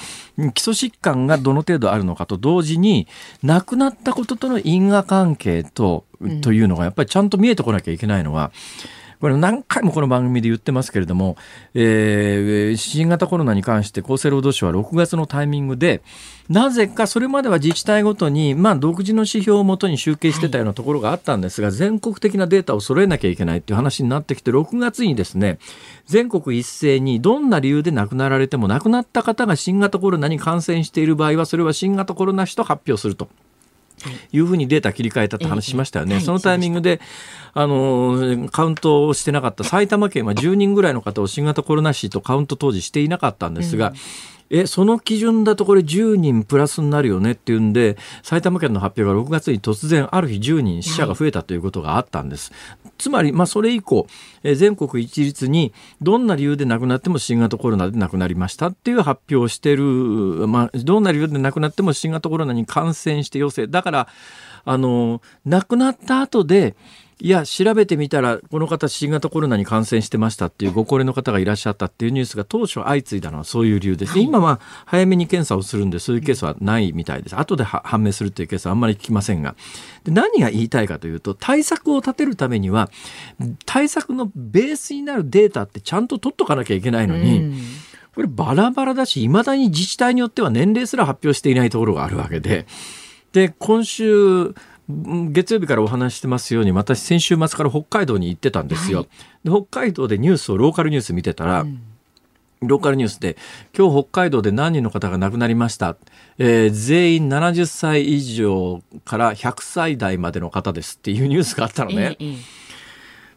[0.55, 3.09] 基礎疾患がどの程度あるのかと同時に、
[3.43, 6.05] 亡くなったこととの因果関係と、
[6.43, 8.53] というのがやっぱりちゃんと見えてこなきゃいけないのは、
[9.21, 11.37] これ何回もこの番組で言ってますけれども、
[11.75, 16.03] えー、新型コロナに関して厚生労働省は6月のタイミングで、
[16.49, 25.59] なぜかそれまでは自治体ごとに、まあ、独自の指標をもとに集計してたようなところがあったんですが、はい、全国的なデータを揃えなきゃいけないっていう話になってきて、6月にですね、
[26.07, 33.29] 全国一斉にどんな理由で亡くなられても亡くなった方が新型コロナに感染している場合は、それは新型コロナ死と発表すると。
[34.33, 34.39] い。
[34.39, 36.21] うふうにデータ切り替えたって話しましたよね。
[36.21, 37.01] そのタイミングで、
[37.55, 43.93] あの、カウントをしてなかった埼玉県は10人ぐらいの方を新型コロナ死とカウント当時していなかったんですが、
[44.51, 52.53] え、その基準だとこれ10人プラスになるよねっていうんで、埼玉県の発表が6月に突然ある日10人死者が増えたということがあったんです。
[52.85, 54.07] はい、つまり、まあそれ以降、
[54.43, 59.85] え全国一律にどんな理由で亡くなっても新型コロナで亡くなりましたっていう発表をしてる、
[60.49, 63.67] まあどんな理由で亡くなっても新型コロナに感染して陽性。
[63.67, 64.09] だから、
[64.65, 66.75] あの、亡くなった後で、
[67.21, 74.13] いや、調べてみたら、この方、新型コロナに感染してましたっていうご高齢の方がいらっしゃったっていうニュースが当初相次いだのはそういう理由です。
[74.13, 77.37] はい、今は早めに検査をするんで、そういうケースはないみたいです。
[77.37, 79.57] 後で判明するっていうケースはあんまり聞きませんが。
[80.05, 82.89] で何が言いたいかというと、対策を立てるためには、
[83.67, 87.53] 対策のベースになるデータってちゃんと取っとかなきゃいけないのに、
[88.15, 92.67] これバラバラだし、未だに自治体によっては年齢すら発表していないところがあるわけで、
[93.33, 94.55] で、今週、
[94.89, 99.01] 月曜日からお話してますように私先週末から北海道に行ってたんですよ。
[99.01, 99.09] はい、
[99.45, 101.83] で北海道でニュースをローカルニュース見てたら、うん
[102.61, 103.37] ローカルニュースで、
[103.77, 105.97] 今日北海道で何人の方が亡くなりました。
[106.39, 112.17] えー、全員70歳以上から100歳代までの方ですっていうニュースがあったのね。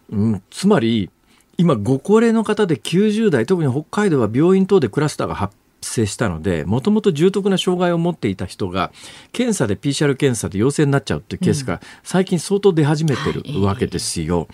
[0.09, 1.09] うん、つまり、
[1.57, 5.55] 今ご高齢の方で90代、特に北海道は病院等でクラスターが発
[5.87, 8.91] 生したのでもともと重篤な障害を持っていた人が
[9.31, 14.47] 検査で PCR 検査で陽性になっちゃうっていうケースが最近相当出始めてるわけですよ。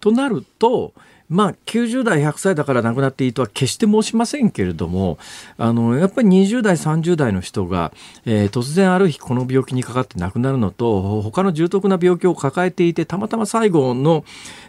[0.00, 0.94] となると
[1.30, 5.16] まあ、90代、100歳だから亡くなっていいとは決して申しませんけれども、
[5.58, 7.92] あの、やっぱり20代、30代の人が、
[8.26, 14.24] えー、突然ある日この病気にかかって亡くなるのと、他の重篤な病気を抱えていて、たまたま最後の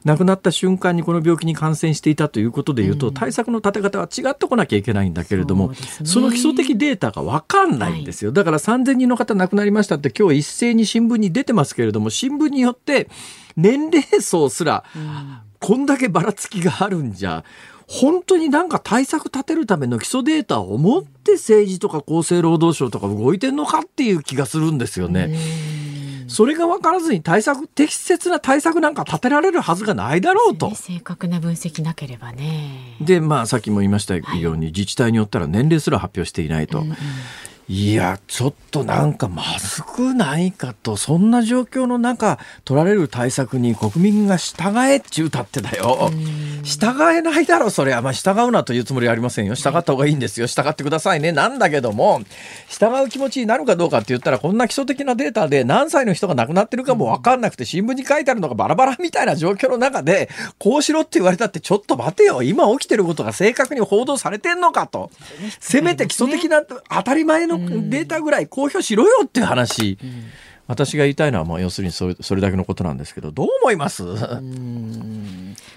[0.05, 8.29] 亡くなった瞬間にこの病気に感染していたということでいうと、うん、対策の立て方は違ってこなきゃいけないんだけれども、そ、ね,、の基礎的データがわかんないんですよ。
[8.29, 13.09] はい、だから3000人の方亡くなりましたって今日一斉に新聞に出てますけれども、新聞によって
[13.57, 17.45] 年齢層すら、うんこんだけばらつきがあるんじゃ、
[17.87, 25.37] 本当になんか対策立てるための基礎データを持って政治とか厚生労働省とか動いてんのかっていう気がするんですよね。
[26.27, 30.73] それが分からずに対策、適切な対策なんか立てられるはずがないだろうと。
[30.73, 32.95] 正確な分析なければね。
[33.01, 36.79] で、まあさっきも言いましたように、はい、自治体によったら年齢すら発表していないと。
[36.79, 36.95] うんうん
[37.73, 46.11] いや、ちょっとなんかまずくないかと、そんな状況の中、取られる対策に国民が従えっちゅうたってだよ。
[46.63, 48.01] 従えないだろ、それは。
[48.01, 49.55] まあ、従うなというつもりはありませんよ。
[49.55, 50.47] 従った方がいいんですよ。
[50.47, 51.31] 従ってくださいね。
[51.31, 52.19] なんだけども、
[52.67, 62.43] 従う気持ちになるかどうかって言ったら、こんな基礎的なデータで何歳の人が亡くなってるかもわかんなくて、新聞に書いてあるのがバラバラみたいな状況の中で、こうしろって言われたって、ちょっと待てよ。
[62.43, 65.09] 今起きてることが正確に報道されてんのかと。
[65.61, 69.97] せめて基礎的な当たり前のデータぐらい公表しろよっていう話。
[70.67, 74.03] 私が言いたいのは、まあ、要するにそれそれだけのことなんですけど、どう思います？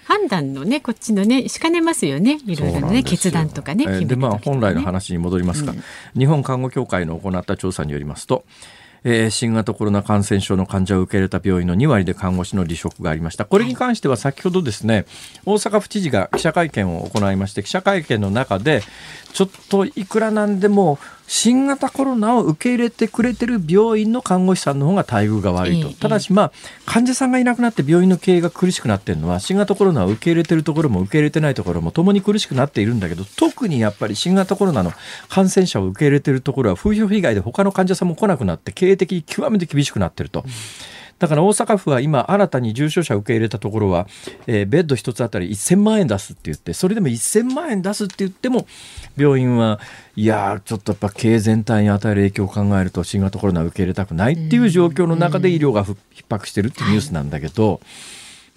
[0.05, 2.39] 判断のね、こっちのね、しかねますよね。
[2.45, 3.83] いろいろね、決断とかね。
[3.87, 5.83] えー、で、まあ、本来の話に戻りますが、うん、
[6.17, 8.45] 日本看護協会の行った調査によりますと、
[9.03, 13.43] えー、新型コロナ感染症の患者を受け入れた病院の2割で看護師の離職がありました。
[13.43, 15.05] これに関しては先ほどですね、
[15.45, 18.81] 大阪府知事が記者会見を行いまして、記者会見の中で、
[19.35, 26.51] ちょっといくらなんでも新型コロナを受け入れてくれてる病院の看護師さんの方が待遇が悪いと、ただし、まあ、
[26.85, 34.93] 患者さんがいなくなって病院の経営が苦しくなっているのは新型コロナを受け入れてるところも受け入れてないところもともに苦しくなっているんだけど特にやっぱり新型コロナの
[35.27, 40.45] 感染者を受け入れてるところは風評被害で他の患者さんも来なくなって経営的に極めて厳しくなっていると。
[40.45, 40.51] うん
[41.17, 44.07] だから大阪府は今新たに重症者を受け入れたところは、
[44.47, 48.67] えー、ベッド1つあたり1000万円出すって言ってそれでも1000万円出すって言っても
[49.15, 49.79] 病院は
[50.15, 55.95] いやちょっとやっぱ経営全体に与える影響を考えると新型コロナを受け入れたくないっていう状況の中で医療が逼
[56.27, 57.81] 迫してるっていうニュースなんだけど。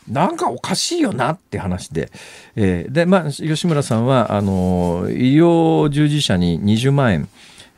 [0.09, 2.11] なんかおかしいよなって話で、
[2.56, 7.28] えー、でまあ、吉村さんはあの医療従事者に20万円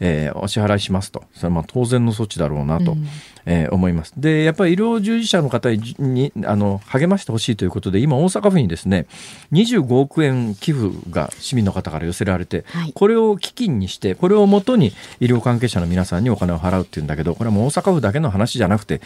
[0.01, 1.23] えー、お支払いしますと。
[1.35, 3.07] それはまあ当然の措置だろうなと、うん、
[3.45, 4.15] えー、思います。
[4.17, 9.07] でやっぱり医療従事者の方にあの励ましてほしいということで今大阪府にですね
[9.53, 19.03] 25億円寄付が市民の方から寄せられて、はい、これを基金にしてこれをもとに医療関係者の皆さんにお金を払うっていうんだけどこれはもう大阪府だけの話じゃなくて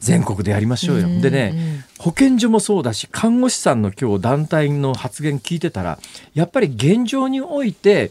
[0.00, 1.08] 全国でやりましょうよ。
[1.22, 5.98] でね保健所もそうだし看護師さんの今日団体の発言聞いてたら
[6.34, 8.10] やっぱり現状において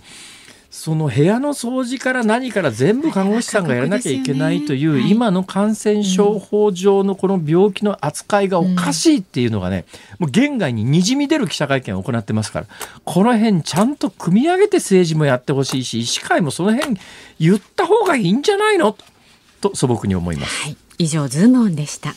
[0.76, 9.86] その部屋の掃除から何から全部看護師さんがやらなきゃいけないという今の感染症法上のこの病気の扱いがおかしいっていうのがね、
[10.18, 12.66] もう現外ににじみ出る記者会見を行ってますから、
[13.06, 16.98] この辺ちゃんと組み上げて政治もやってほしいし、医師会もその辺
[17.40, 18.98] 言った方がいいんじゃないの？
[19.62, 20.64] と素朴に思います。
[20.64, 22.16] はい、以上、ズームオンでした。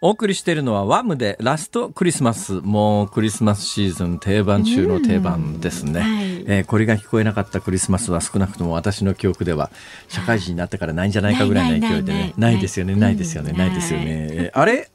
[0.00, 2.60] お送りしているのはワムでラストクリスマス。
[2.62, 6.00] もうクリスマスシーズン定番中の定番ですね。
[6.00, 9.70] はい、えー、これが聞こえなかったクリスマスは少なくとも私の記憶では
[10.06, 12.32] 社会人になってからないんじゃないかぐらいの勢いでね。
[12.36, 14.52] ないですよね、ないですよね、ないですよね。
[14.54, 14.88] あれ？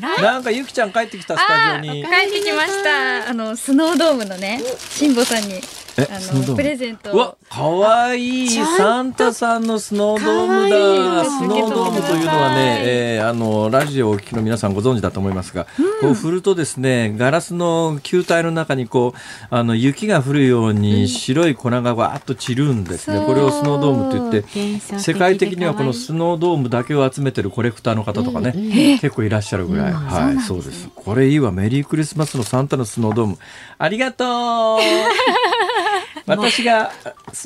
[0.00, 2.02] なんかゆきちゃん帰ってきたスタジオに。
[2.02, 3.30] 帰ってきました。
[3.30, 5.60] あのスノードームのね、辛坊さんに
[5.96, 7.12] あのプレゼント。
[7.12, 11.24] うわ、可愛いサンタさんのスノードームだ。
[11.24, 19.18] スノードームというのはね、えー、あのラジオをお聞きの皆さんご存知だと思いますが、うん、こう振るとですね、ガラスの球体の中にこう
[19.50, 23.24] あの雪が降るように白い粉がわーっと散るんですね。
[23.24, 29.83] これをスノードームと言って、世界的にはこのスノードームだけを集めてるコレクターの方とかね、うん、結構いらっしゃるぐらい。
[29.92, 30.88] はい、そうです。
[30.94, 31.52] これいいわ。
[31.52, 33.38] メリークリスマスのサンタのスノードーム。
[33.78, 34.78] ありがとう
[36.26, 36.90] 私が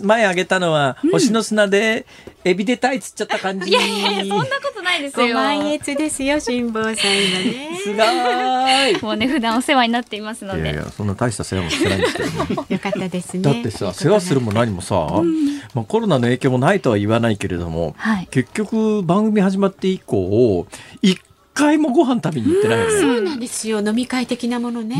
[0.02, 2.06] 前あげたのは、星の砂で
[2.44, 3.70] エビでタイつっちゃった感じ。
[3.70, 5.34] いやいやそんなことないですよ。
[5.34, 7.78] 満悦ですよ、辛坊さん今ね。
[7.82, 9.02] すごい。
[9.02, 10.62] もうね、普段お世話になっていますので。
[10.62, 13.42] いやいや、そんな大した世話もしてないんですけど、ね、 よかったですね。
[13.42, 20.66] だってさ、世話するも何もさ、うん、まあコロナの影響もないとは言わないけれども、はい、結局番組始まって以降、
[21.02, 21.18] 一
[21.58, 23.00] 回もご飯食べに行ってないよね。
[23.00, 23.80] そうなんですよ。
[23.80, 24.96] 飲み会的なものね。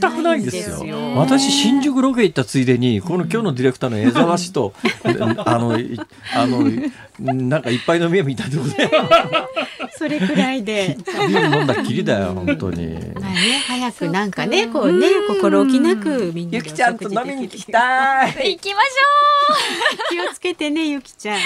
[0.00, 1.14] 全くないんですよ。
[1.16, 5.78] 私、新宿ロケ行ったついでに、この今日のディレクターの江沢氏と、 あの、
[6.34, 6.68] あの、
[7.20, 8.90] なんかいっぱい飲み屋みたいなとこで。
[9.96, 10.96] それくらいで。
[11.28, 12.86] ビール飲んだきりだよ、本当に。
[13.20, 18.54] まあね、早くなんかね、こうね、心置きなくみんなゆきちゃんと飲みに行きたい。
[18.54, 20.26] 行きましょう。
[20.26, 21.38] 気をつけてね、ゆきちゃん。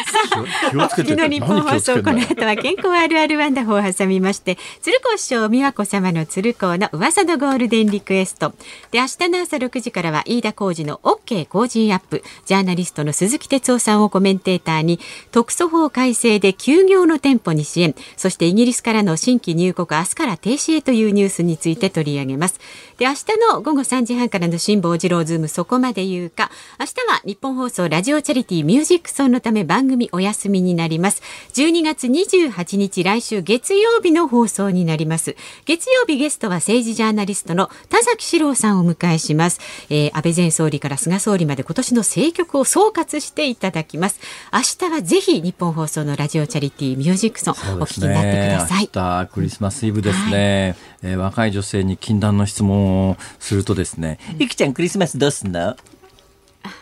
[0.71, 1.17] 気をつけて。
[1.17, 8.55] のニッポン放送、この後は健康あるあるワンダホを挟みまして、鶴光師匠美和子様の鶴光の噂のゴールデンリクエスト。
[8.91, 12.23] で、明日の朝6時からは飯田浩二の OK 工人アップ。
[12.47, 15.01] ジャーナリストの鈴木哲夫さんをコメンテーターに、
[15.31, 17.95] 特措法改正で休業の店舗に支援。
[18.17, 22.61] そしてイギリスからの新規入国明日から停止へというニュースについて取り上げます。
[22.99, 26.51] で、明日の午後3時半からの辛坊治郎ズームそこまで言うか。
[26.79, 31.23] 明日は日本放送ラジオチャリティーミュージックソンのため番組お休みになります。
[31.55, 35.37] 12月28日来週月曜日の放送になります。
[35.65, 39.61] 月曜日ゲストは政治ジャーナリストの田崎史郎さんをお迎えします。
[39.91, 44.21] えー、安倍前総理から菅総理まで今年の政局を総括していただきます。
[44.53, 48.91] 明日はぜひ日本放送のラジオチャリティーミュージックソン、お聞きになってください。
[48.95, 50.77] 明日クリスマスイブですね。
[50.79, 55.77] はい、えー、若い女性に禁断の質問をするとですね、うん、ゆきちゃんクリスマスどうすんの？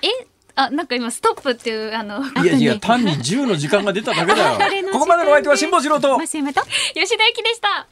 [0.01, 0.27] え？
[0.55, 2.23] あ、なんか今ストップっていうあの。
[2.45, 4.59] いやいや、単に10の時間が出ただけだよ。
[4.93, 6.20] ここまでのお相手は辛坊治郎と。
[6.20, 7.89] 吉田由紀でした。